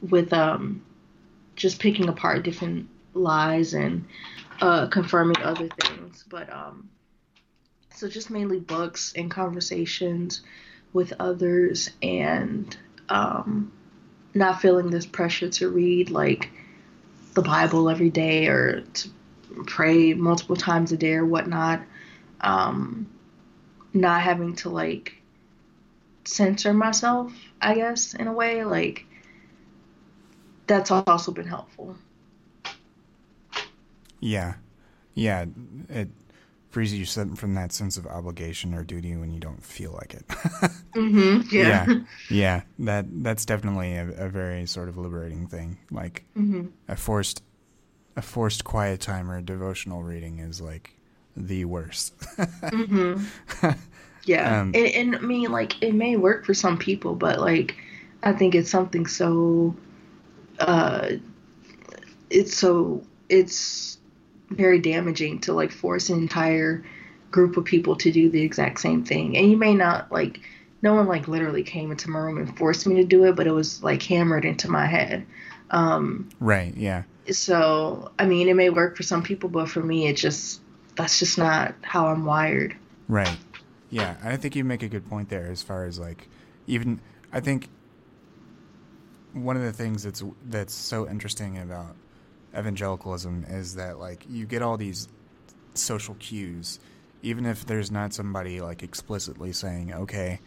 [0.02, 0.82] with um,
[1.54, 4.04] just picking apart different lies and
[4.60, 6.24] uh, confirming other things.
[6.28, 6.88] But um,
[7.94, 10.40] so just mainly books and conversations
[10.92, 12.76] with others and
[13.08, 13.70] um,
[14.34, 16.50] not feeling this pressure to read like
[17.34, 19.08] the Bible every day or to
[19.66, 21.82] pray multiple times a day or whatnot.
[22.40, 23.08] Um,
[23.92, 25.14] not having to like
[26.24, 28.64] censor myself, I guess, in a way.
[28.64, 29.04] Like,
[30.66, 31.96] that's also been helpful.
[34.20, 34.54] Yeah.
[35.14, 35.46] Yeah.
[35.88, 36.08] It
[36.70, 40.28] frees you from that sense of obligation or duty when you don't feel like it.
[40.28, 41.54] mm-hmm.
[41.54, 41.86] Yeah.
[41.88, 42.00] yeah.
[42.30, 42.62] Yeah.
[42.80, 45.78] That that's definitely a, a very sort of liberating thing.
[45.90, 46.66] Like mm-hmm.
[46.88, 47.42] a forced
[48.18, 50.92] a forced quiet time or devotional reading is like
[51.36, 52.18] the worst.
[52.18, 53.70] mm-hmm.
[54.24, 54.60] Yeah.
[54.60, 57.76] Um, and, and I mean like it may work for some people, but like
[58.22, 59.74] I think it's something so
[60.58, 61.12] uh
[62.28, 63.98] it's so it's
[64.50, 66.84] very damaging to like force an entire
[67.30, 69.36] group of people to do the exact same thing.
[69.36, 70.40] And you may not like
[70.82, 73.46] no one like literally came into my room and forced me to do it, but
[73.46, 75.24] it was like hammered into my head.
[75.70, 76.76] Um, right.
[76.76, 77.04] Yeah.
[77.34, 80.60] So I mean, it may work for some people, but for me, it just
[80.96, 82.76] that's just not how I'm wired.
[83.08, 83.36] Right.
[83.90, 86.28] Yeah, I think you make a good point there as far as like
[86.66, 87.00] even
[87.32, 87.68] I think
[89.32, 91.94] one of the things that's that's so interesting about
[92.56, 95.08] evangelicalism is that like you get all these
[95.74, 96.80] social cues
[97.22, 100.40] even if there's not somebody like explicitly saying okay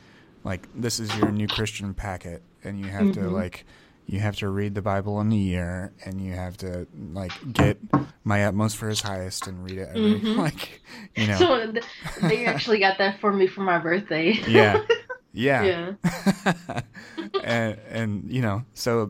[0.44, 3.24] like this is your new christian packet and you have mm-hmm.
[3.24, 3.65] to like
[4.12, 7.78] you have to read the bible in a year and you have to like get
[8.24, 10.39] my utmost for his highest and read it every mm-hmm.
[10.39, 10.82] like
[11.15, 11.38] you know.
[12.21, 14.34] So they actually got that for me for my birthday.
[14.47, 14.84] Yeah.
[15.34, 15.93] Yeah.
[16.04, 16.82] Yeah.
[17.41, 19.10] And, and you know so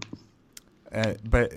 [0.92, 1.54] uh, but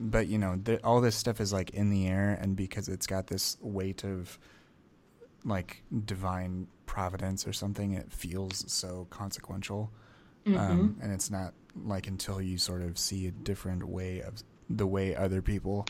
[0.00, 3.06] but you know, the, all this stuff is like in the air, and because it's
[3.06, 4.38] got this weight of
[5.44, 9.90] like divine providence or something, it feels so consequential.
[10.46, 10.58] Mm-hmm.
[10.58, 11.52] Um, and it's not
[11.84, 15.86] like until you sort of see a different way of the way other people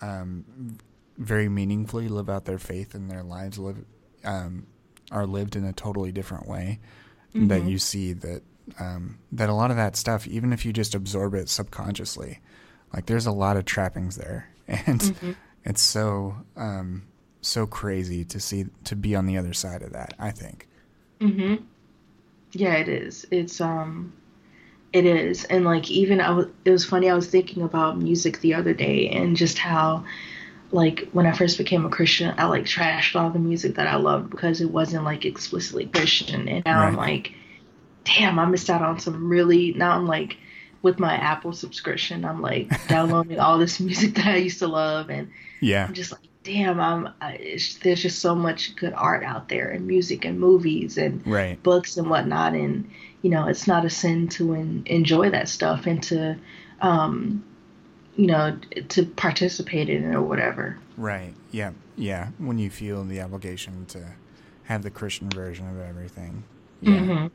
[0.00, 0.78] um,
[1.18, 3.84] very meaningfully live out their faith and their lives live
[4.24, 4.66] um,
[5.10, 6.78] are lived in a totally different way
[7.34, 7.48] mm-hmm.
[7.48, 8.42] that you see that
[8.78, 12.40] um, that a lot of that stuff, even if you just absorb it subconsciously,
[12.94, 15.32] like there's a lot of trappings there, and mm-hmm.
[15.64, 17.02] it's so um,
[17.40, 20.14] so crazy to see to be on the other side of that.
[20.18, 20.68] I think.
[21.20, 21.64] Mhm.
[22.52, 23.26] Yeah, it is.
[23.30, 24.12] It's um,
[24.92, 27.08] It is, and like even I was, it was funny.
[27.08, 30.04] I was thinking about music the other day and just how,
[30.72, 33.96] like when I first became a Christian, I like trashed all the music that I
[33.96, 36.88] loved because it wasn't like explicitly Christian, and now right.
[36.88, 37.32] I'm like,
[38.04, 39.72] damn, I missed out on some really.
[39.74, 40.36] Now I'm like,
[40.82, 45.08] with my Apple subscription, I'm like downloading all this music that I used to love,
[45.10, 45.30] and
[45.60, 47.08] yeah, I'm just like, damn, I'm.
[47.20, 51.62] I, there's just so much good art out there, and music, and movies, and right.
[51.62, 52.90] books, and whatnot, and
[53.22, 56.36] you know, it's not a sin to en- enjoy that stuff and to,
[56.80, 57.44] um,
[58.16, 60.78] you know, to participate in it or whatever.
[60.96, 61.34] Right.
[61.50, 61.72] Yeah.
[61.96, 62.28] Yeah.
[62.38, 64.14] When you feel the obligation to
[64.64, 66.44] have the Christian version of everything.
[66.80, 66.92] Yeah.
[66.92, 67.26] Mm-hmm.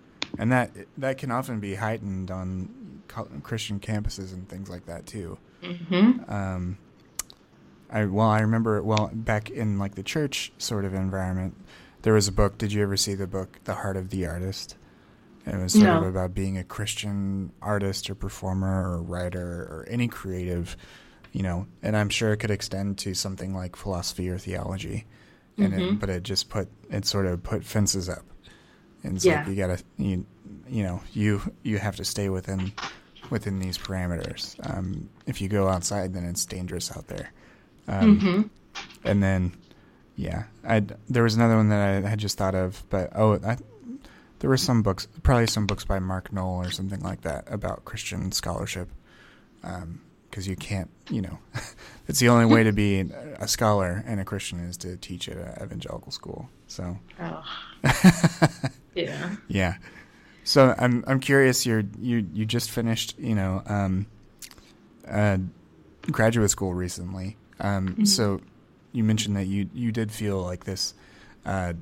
[0.42, 3.02] And that that can often be heightened on
[3.44, 5.38] Christian campuses and things like that too.
[5.62, 6.32] Mm-hmm.
[6.32, 6.78] Um,
[7.90, 11.56] I well, I remember well back in like the church sort of environment,
[12.02, 12.58] there was a book.
[12.58, 14.76] Did you ever see the book, The Heart of the Artist?
[15.46, 15.98] It was sort no.
[15.98, 20.76] of about being a Christian artist or performer or writer or any creative,
[21.34, 21.68] you know.
[21.84, 25.06] And I'm sure it could extend to something like philosophy or theology,
[25.58, 25.82] and mm-hmm.
[25.82, 28.24] it, but it just put it sort of put fences up,
[29.04, 29.40] and it's yeah.
[29.40, 30.26] like you gotta you
[30.68, 32.74] you know you you have to stay within
[33.30, 34.56] within these parameters.
[34.68, 37.32] Um, if you go outside, then it's dangerous out there.
[37.88, 38.42] Um, mm-hmm.
[39.04, 39.54] And then,
[40.16, 43.58] yeah, I there was another one that I had just thought of, but oh, I
[44.40, 47.86] there were some books, probably some books by Mark Noll or something like that about
[47.86, 48.90] Christian scholarship.
[49.62, 51.40] Because um, you can't, you know,
[52.08, 53.00] it's the only way to be
[53.40, 56.50] a scholar and a Christian is to teach at an evangelical school.
[56.68, 57.44] So, oh.
[58.96, 59.76] yeah, yeah.
[60.44, 61.66] So I'm I'm curious.
[61.66, 64.06] You're you you just finished, you know, um,
[65.08, 65.38] uh,
[66.12, 67.38] graduate school recently.
[67.60, 68.06] Um, mm-hmm.
[68.06, 68.42] So
[68.92, 70.94] you mentioned that you you did feel like this,
[71.46, 71.74] uh,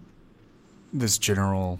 [0.92, 1.80] this general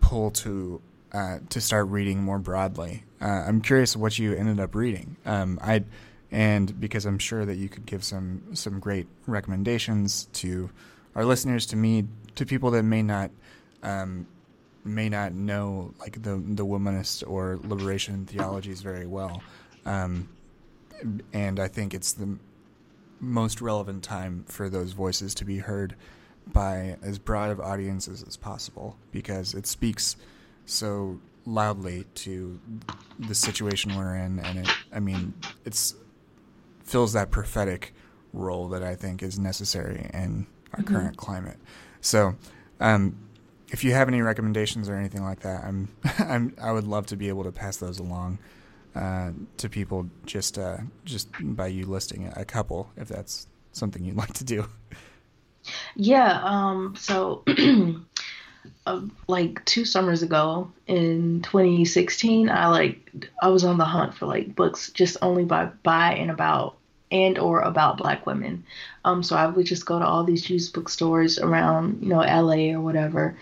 [0.00, 0.80] pull to
[1.12, 3.04] uh, to start reading more broadly.
[3.20, 5.16] Uh, I'm curious what you ended up reading.
[5.24, 5.84] Um, I
[6.30, 10.70] and because I'm sure that you could give some some great recommendations to
[11.14, 12.06] our listeners, to me,
[12.36, 13.30] to people that may not
[13.82, 14.26] um,
[14.84, 19.42] may not know like the the womanist or liberation theologies very well.
[19.84, 20.28] Um,
[21.32, 22.38] and I think it's the
[23.20, 25.94] most relevant time for those voices to be heard
[26.46, 30.16] by as broad of audiences as possible because it speaks
[30.66, 32.60] so loudly to
[33.18, 35.34] the situation we're in and it I mean
[35.64, 35.94] it's
[36.84, 37.94] fills that prophetic
[38.32, 40.94] role that I think is necessary in our mm-hmm.
[40.94, 41.58] current climate.
[42.00, 42.34] So
[42.80, 43.16] um,
[43.68, 45.88] if you have any recommendations or anything like that, I'm,
[46.18, 48.38] I'm I would love to be able to pass those along
[48.94, 54.16] uh, to people just uh, just by you listing a couple, if that's something you'd
[54.24, 54.66] like to do.
[55.96, 56.40] Yeah.
[56.42, 56.94] Um.
[56.96, 57.44] So.
[58.86, 64.26] Uh, like two summers ago in 2016 i like i was on the hunt for
[64.26, 66.76] like books just only by by and about
[67.10, 68.64] and or about black women
[69.04, 72.76] um so i would just go to all these used bookstores around you know la
[72.76, 73.36] or whatever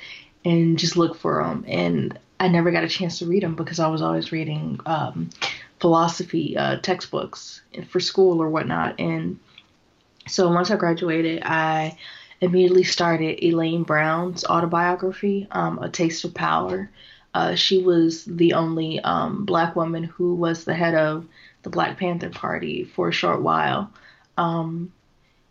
[0.44, 3.78] and just look for them and i never got a chance to read them because
[3.78, 5.30] i was always reading um
[5.78, 9.38] philosophy uh, textbooks for school or whatnot and
[10.26, 11.96] so once i graduated i
[12.40, 16.90] immediately started Elaine Brown's autobiography, um, A Taste of Power.
[17.34, 21.26] Uh, she was the only um, black woman who was the head of
[21.62, 23.92] the Black Panther Party for a short while.
[24.36, 24.92] Um,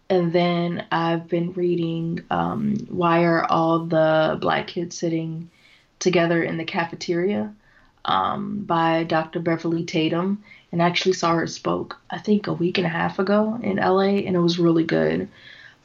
[0.10, 5.50] and then I've been reading um, Why Are All the Black Kids Sitting
[6.00, 7.54] Together in the Cafeteria
[8.06, 9.39] um, by Dr.
[9.39, 10.43] Beverly Tatum.
[10.72, 14.20] And actually saw her spoke, I think, a week and a half ago in LA,
[14.22, 15.28] and it was really good.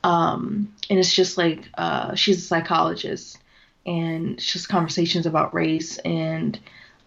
[0.03, 3.39] Um, and it's just like uh, she's a psychologist,
[3.87, 6.59] and it's just conversations about race and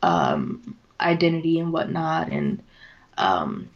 [0.02, 2.32] um, identity and whatnot.
[2.32, 2.64] And
[3.20, 3.70] um,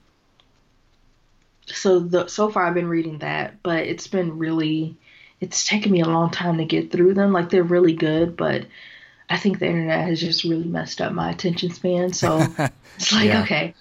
[1.68, 4.98] so the so far I've been reading that, but it's been really
[5.40, 7.32] it's taken me a long time to get through them.
[7.34, 8.66] Like they're really good, but
[9.32, 12.12] I think the internet has just really messed up my attention span.
[12.12, 12.40] So
[12.96, 13.44] it's like yeah.
[13.44, 13.74] okay,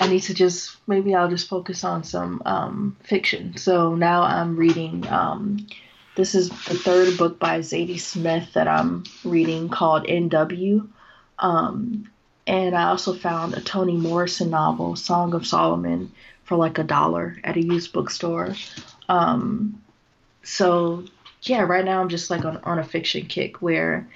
[0.00, 3.56] I need to just maybe I'll just focus on some um, fiction.
[3.56, 5.06] So now I'm reading.
[5.06, 5.66] Um,
[6.16, 10.88] this is the third book by Zadie Smith that I'm reading called N.W.
[11.38, 12.10] Um,
[12.46, 16.10] and I also found a Toni Morrison novel, Song of Solomon,
[16.44, 18.54] for like a dollar at a used bookstore.
[19.08, 19.82] Um,
[20.42, 21.04] so
[21.42, 24.08] yeah, right now I'm just like on, on a fiction kick where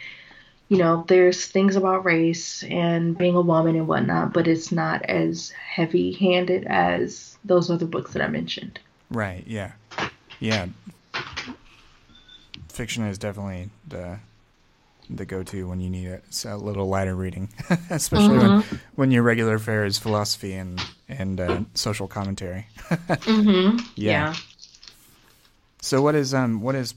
[0.70, 5.02] you know, there's things about race and being a woman and whatnot, but it's not
[5.02, 8.78] as heavy handed as those other books that I mentioned.
[9.10, 9.72] Right, yeah.
[10.38, 10.68] Yeah.
[12.68, 14.20] Fiction is definitely the
[15.12, 16.22] the go-to when you need it.
[16.28, 17.48] It's a little lighter reading,
[17.90, 18.70] especially mm-hmm.
[18.70, 22.68] when when your regular fare is philosophy and and uh, social commentary.
[22.78, 23.78] mm-hmm.
[23.96, 24.10] yeah.
[24.12, 24.34] yeah.
[25.82, 26.94] So what is um what is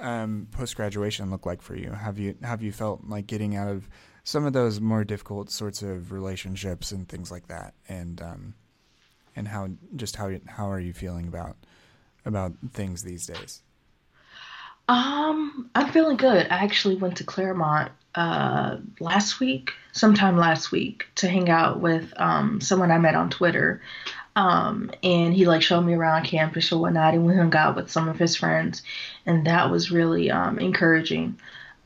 [0.00, 1.90] um, post graduation look like for you?
[1.90, 3.88] Have you have you felt like getting out of
[4.24, 8.54] some of those more difficult sorts of relationships and things like that, and um,
[9.36, 11.56] and how just how how are you feeling about
[12.24, 13.62] about things these days?
[14.88, 16.48] Um, I'm feeling good.
[16.50, 22.12] I actually went to Claremont uh, last week, sometime last week, to hang out with
[22.16, 23.80] um, someone I met on Twitter.
[24.36, 27.90] Um, and he like showed me around campus or whatnot, and we hung out with
[27.90, 28.82] some of his friends,
[29.26, 31.38] and that was really um, encouraging.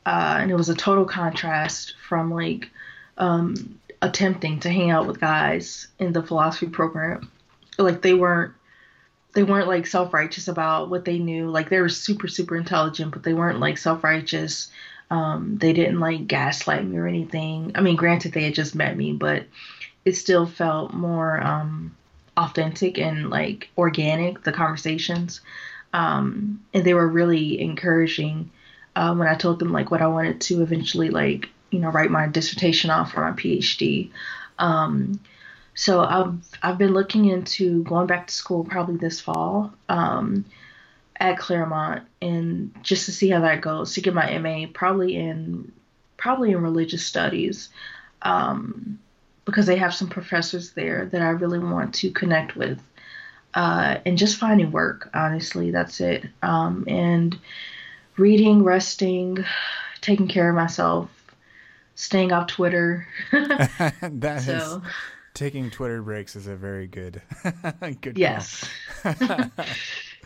[0.05, 2.69] Uh, and it was a total contrast from like
[3.17, 7.31] um, attempting to hang out with guys in the philosophy program.
[7.77, 8.53] Like they weren't
[9.33, 11.49] they weren't like self righteous about what they knew.
[11.49, 14.69] Like they were super super intelligent, but they weren't like self righteous.
[15.11, 17.73] Um, they didn't like gaslight me or anything.
[17.75, 19.45] I mean, granted they had just met me, but
[20.03, 21.95] it still felt more um,
[22.37, 25.41] authentic and like organic the conversations.
[25.93, 28.51] Um, and they were really encouraging
[28.95, 32.11] uh, when i told them like what i wanted to eventually like you know write
[32.11, 34.09] my dissertation off for my phd
[34.57, 35.19] um,
[35.73, 40.45] so I've, I've been looking into going back to school probably this fall um,
[41.19, 45.71] at claremont and just to see how that goes to get my ma probably in
[46.15, 47.69] probably in religious studies.
[48.21, 48.99] Um,
[49.45, 52.81] because they have some professors there that I really want to connect with.
[53.53, 56.25] Uh, and just finding work, honestly, that's it.
[56.41, 57.39] Um, and
[58.17, 59.45] reading, resting,
[60.01, 61.09] taking care of myself,
[61.93, 63.07] staying off Twitter.
[63.31, 64.53] that so.
[64.53, 64.91] is,
[65.33, 67.21] taking Twitter breaks is a very good,
[68.01, 68.17] good.
[68.17, 68.69] Yes.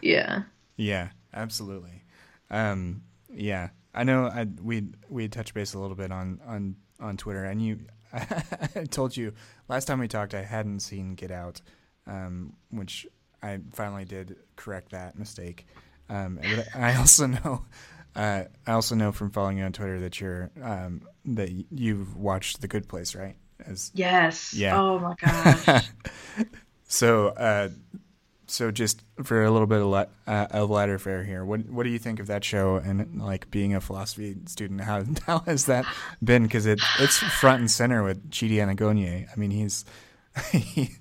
[0.01, 0.43] yeah.
[0.77, 2.03] Yeah, absolutely.
[2.49, 4.25] Um, yeah, I know.
[4.25, 7.79] I we we touched base a little bit on on on Twitter, and you
[8.13, 9.33] I told you
[9.67, 11.61] last time we talked I hadn't seen Get Out,
[12.07, 13.07] um, which
[13.41, 15.67] I finally did correct that mistake.
[16.09, 16.39] Um,
[16.75, 17.65] I also know,
[18.15, 22.61] uh, I also know from following you on Twitter that you're um, that you've watched
[22.61, 23.35] The Good Place, right?
[23.65, 24.53] As, yes.
[24.53, 24.81] Yeah.
[24.81, 25.89] Oh my gosh.
[26.87, 27.69] so uh,
[28.49, 31.83] so just for a little bit of, le- uh, of lighter fare here, what what
[31.83, 34.81] do you think of that show and like being a philosophy student?
[34.81, 35.85] How how has that
[36.23, 36.43] been?
[36.43, 39.27] Because it it's front and center with Chidi Anagonye.
[39.31, 39.85] I mean, he's
[40.51, 40.95] he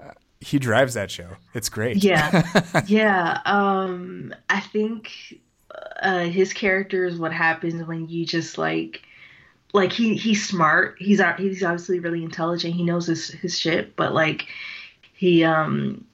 [0.00, 1.36] uh, he drives that show.
[1.54, 2.02] It's great.
[2.02, 2.42] Yeah,
[2.86, 3.40] yeah.
[3.44, 5.40] Um, I think
[6.02, 9.02] uh, his character is what happens when you just like
[9.74, 10.96] like he he's smart.
[10.98, 12.74] He's he's obviously really intelligent.
[12.74, 14.46] He knows his his shit, but like
[15.12, 16.04] he um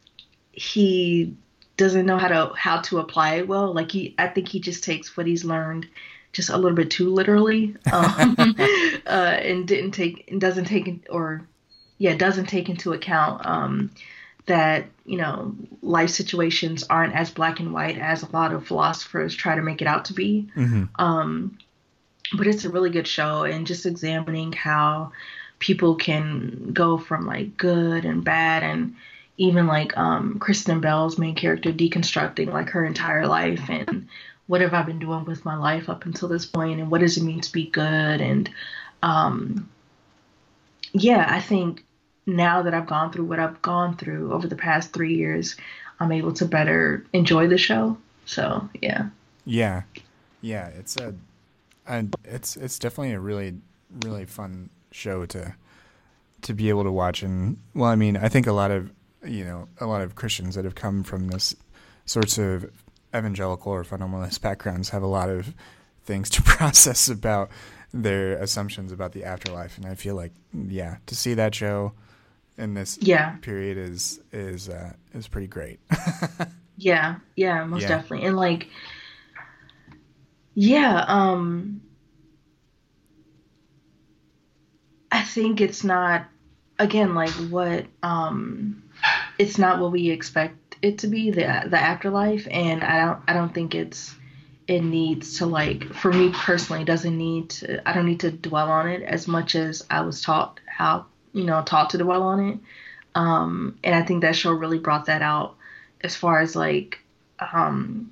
[0.57, 1.37] he
[1.77, 3.73] doesn't know how to how to apply it well.
[3.73, 5.87] Like he, I think he just takes what he's learned
[6.33, 8.37] just a little bit too literally, um,
[9.07, 11.47] uh, and didn't take and doesn't take or
[11.99, 13.91] yeah doesn't take into account um,
[14.47, 19.35] that you know life situations aren't as black and white as a lot of philosophers
[19.35, 20.49] try to make it out to be.
[20.57, 20.85] Mm-hmm.
[21.03, 21.59] Um,
[22.37, 25.13] but it's a really good show, and just examining how
[25.59, 28.97] people can go from like good and bad and
[29.37, 34.09] even like um, Kristen Bell's main character deconstructing like her entire life and
[34.47, 37.16] what have I been doing with my life up until this point and what does
[37.16, 38.49] it mean to be good and
[39.03, 39.68] um,
[40.93, 41.85] yeah, I think
[42.26, 45.57] now that I've gone through what I've gone through over the past three years,
[46.01, 47.99] I'm able to better enjoy the show.
[48.24, 49.09] So yeah.
[49.45, 49.82] Yeah,
[50.41, 51.14] yeah, it's a,
[51.87, 53.55] a it's it's definitely a really
[54.05, 55.55] really fun show to
[56.43, 58.91] to be able to watch and well, I mean, I think a lot of
[59.27, 61.55] you know a lot of Christians that have come from this
[62.07, 62.70] sorts of
[63.14, 65.55] evangelical or fundamentalist backgrounds have a lot of
[66.05, 67.51] things to process about
[67.93, 71.93] their assumptions about the afterlife, and I feel like yeah, to see that show
[72.59, 73.37] in this yeah.
[73.37, 75.81] period is is uh, is pretty great.
[76.77, 77.89] yeah, yeah, most yeah.
[77.89, 78.68] definitely, and like
[80.55, 81.81] yeah, um,
[85.11, 86.27] I think it's not
[86.79, 88.84] again like what um
[89.39, 93.32] it's not what we expect it to be the the afterlife and i don't i
[93.32, 94.14] don't think it's
[94.66, 98.30] it needs to like for me personally it doesn't need to i don't need to
[98.30, 102.22] dwell on it as much as i was taught how you know taught to dwell
[102.22, 102.59] on it
[103.14, 105.57] um and i think that show really brought that out
[106.01, 106.99] as far as like
[107.53, 108.11] um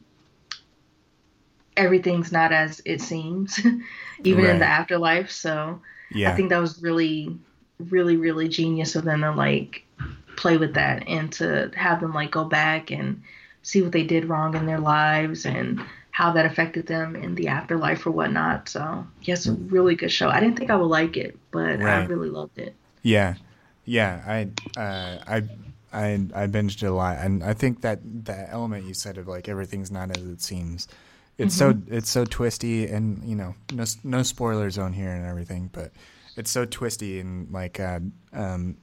[1.77, 3.59] everything's not as it seems
[4.25, 4.53] even right.
[4.55, 6.31] in the afterlife so yeah.
[6.31, 7.37] i think that was really
[7.79, 9.85] really really genius of them to like
[10.37, 13.23] play with that and to have them like go back and
[13.63, 15.81] see what they did wrong in their lives and
[16.11, 18.69] how that affected them in the afterlife or whatnot.
[18.69, 20.29] So yes, a really good show.
[20.29, 22.03] I didn't think I would like it, but right.
[22.03, 22.75] I really loved it.
[23.03, 23.35] Yeah,
[23.85, 24.23] yeah.
[24.27, 25.43] I uh, I
[25.93, 29.27] I I binged it a lot, and I think that that element you said of
[29.27, 30.87] like everything's not as it seems.
[31.39, 31.81] It's mm-hmm.
[31.89, 35.93] so it's so twisty, and you know, no no spoiler zone here and everything, but
[36.37, 38.01] it's so twisty and like uh,
[38.33, 38.77] um,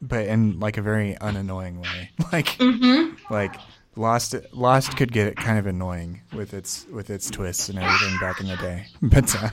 [0.00, 2.10] but in like a very unannoying way.
[2.32, 3.14] like mm-hmm.
[3.32, 3.54] like
[3.96, 8.40] Lost Lost could get kind of annoying with its with its twists and everything back
[8.40, 8.86] in the day.
[9.02, 9.50] But uh,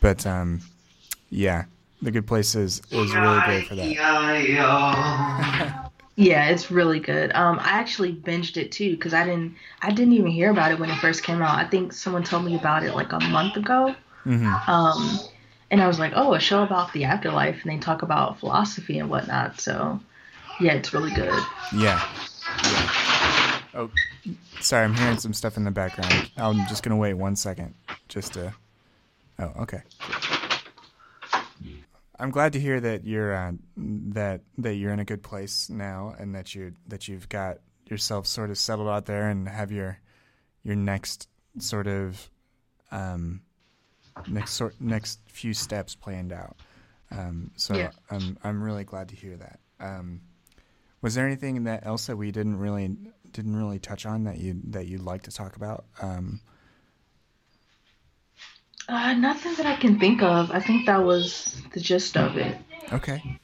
[0.00, 0.60] but um
[1.30, 1.64] yeah,
[2.02, 3.86] The Good Place is, is really great for that.
[6.16, 7.32] yeah, it's really good.
[7.34, 10.78] Um I actually binged it too cuz I didn't I didn't even hear about it
[10.78, 11.58] when it first came out.
[11.58, 13.94] I think someone told me about it like a month ago.
[14.24, 14.70] Mm-hmm.
[14.70, 15.20] Um
[15.70, 18.98] and I was like, oh, a show about the afterlife, and they talk about philosophy
[18.98, 19.60] and whatnot.
[19.60, 20.00] So,
[20.60, 21.42] yeah, it's really good.
[21.74, 22.02] Yeah.
[22.64, 23.60] yeah.
[23.74, 23.90] Oh,
[24.60, 26.30] sorry, I'm hearing some stuff in the background.
[26.36, 27.74] I'm just gonna wait one second,
[28.08, 28.54] just to.
[29.38, 29.82] Oh, okay.
[32.18, 36.14] I'm glad to hear that you're uh, that that you're in a good place now,
[36.18, 39.98] and that you that you've got yourself sort of settled out there, and have your
[40.64, 42.30] your next sort of
[42.90, 43.42] um,
[44.28, 46.56] next sort next few steps planned out.
[47.10, 47.90] Um, so yeah.
[48.10, 49.60] I'm I'm really glad to hear that.
[49.80, 50.20] Um,
[51.02, 52.96] was there anything that else that we didn't really
[53.32, 55.84] didn't really touch on that you that you'd like to talk about?
[56.00, 56.40] Um,
[58.88, 60.50] uh, nothing that I can think of.
[60.50, 62.56] I think that was the gist of it.
[62.92, 63.38] Okay,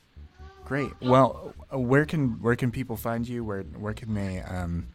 [0.64, 0.90] great.
[1.00, 3.44] Well, where can where can people find you?
[3.44, 4.88] Where where can they um,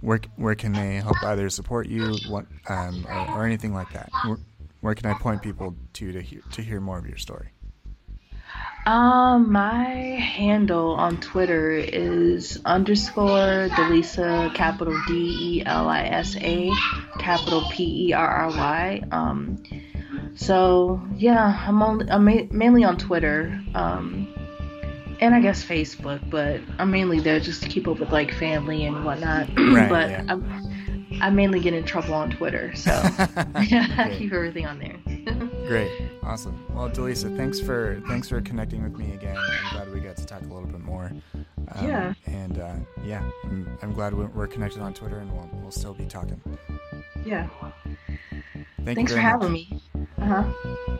[0.00, 4.10] where where can they help either support you, what um, or, or anything like that?
[4.26, 4.38] Where,
[4.82, 7.48] where can I point people to to hear to hear more of your story?
[8.84, 16.70] Um, my handle on Twitter is underscore Delisa, capital D E L I S A,
[17.20, 19.02] capital P E R R Y.
[19.12, 19.62] Um,
[20.34, 24.26] so yeah, I'm only I'm mainly on Twitter, um,
[25.20, 28.84] and I guess Facebook, but I'm mainly there just to keep up with like family
[28.84, 29.48] and whatnot.
[29.56, 30.24] Right, but yeah.
[30.28, 30.71] I'm
[31.22, 32.90] I mainly get in trouble on Twitter, so
[33.54, 34.96] I keep everything on there.
[35.68, 35.88] Great,
[36.24, 36.66] awesome.
[36.74, 39.36] Well, Delisa, thanks for thanks for connecting with me again.
[39.36, 41.12] I'm glad we got to talk a little bit more.
[41.76, 42.14] Um, yeah.
[42.26, 46.06] And uh, yeah, I'm, I'm, glad we're connected on Twitter, and we'll we'll still be
[46.06, 46.40] talking.
[47.24, 47.48] Yeah.
[48.84, 49.70] Thank Thanks for having much.
[49.70, 49.82] me.
[50.18, 50.98] Uh huh.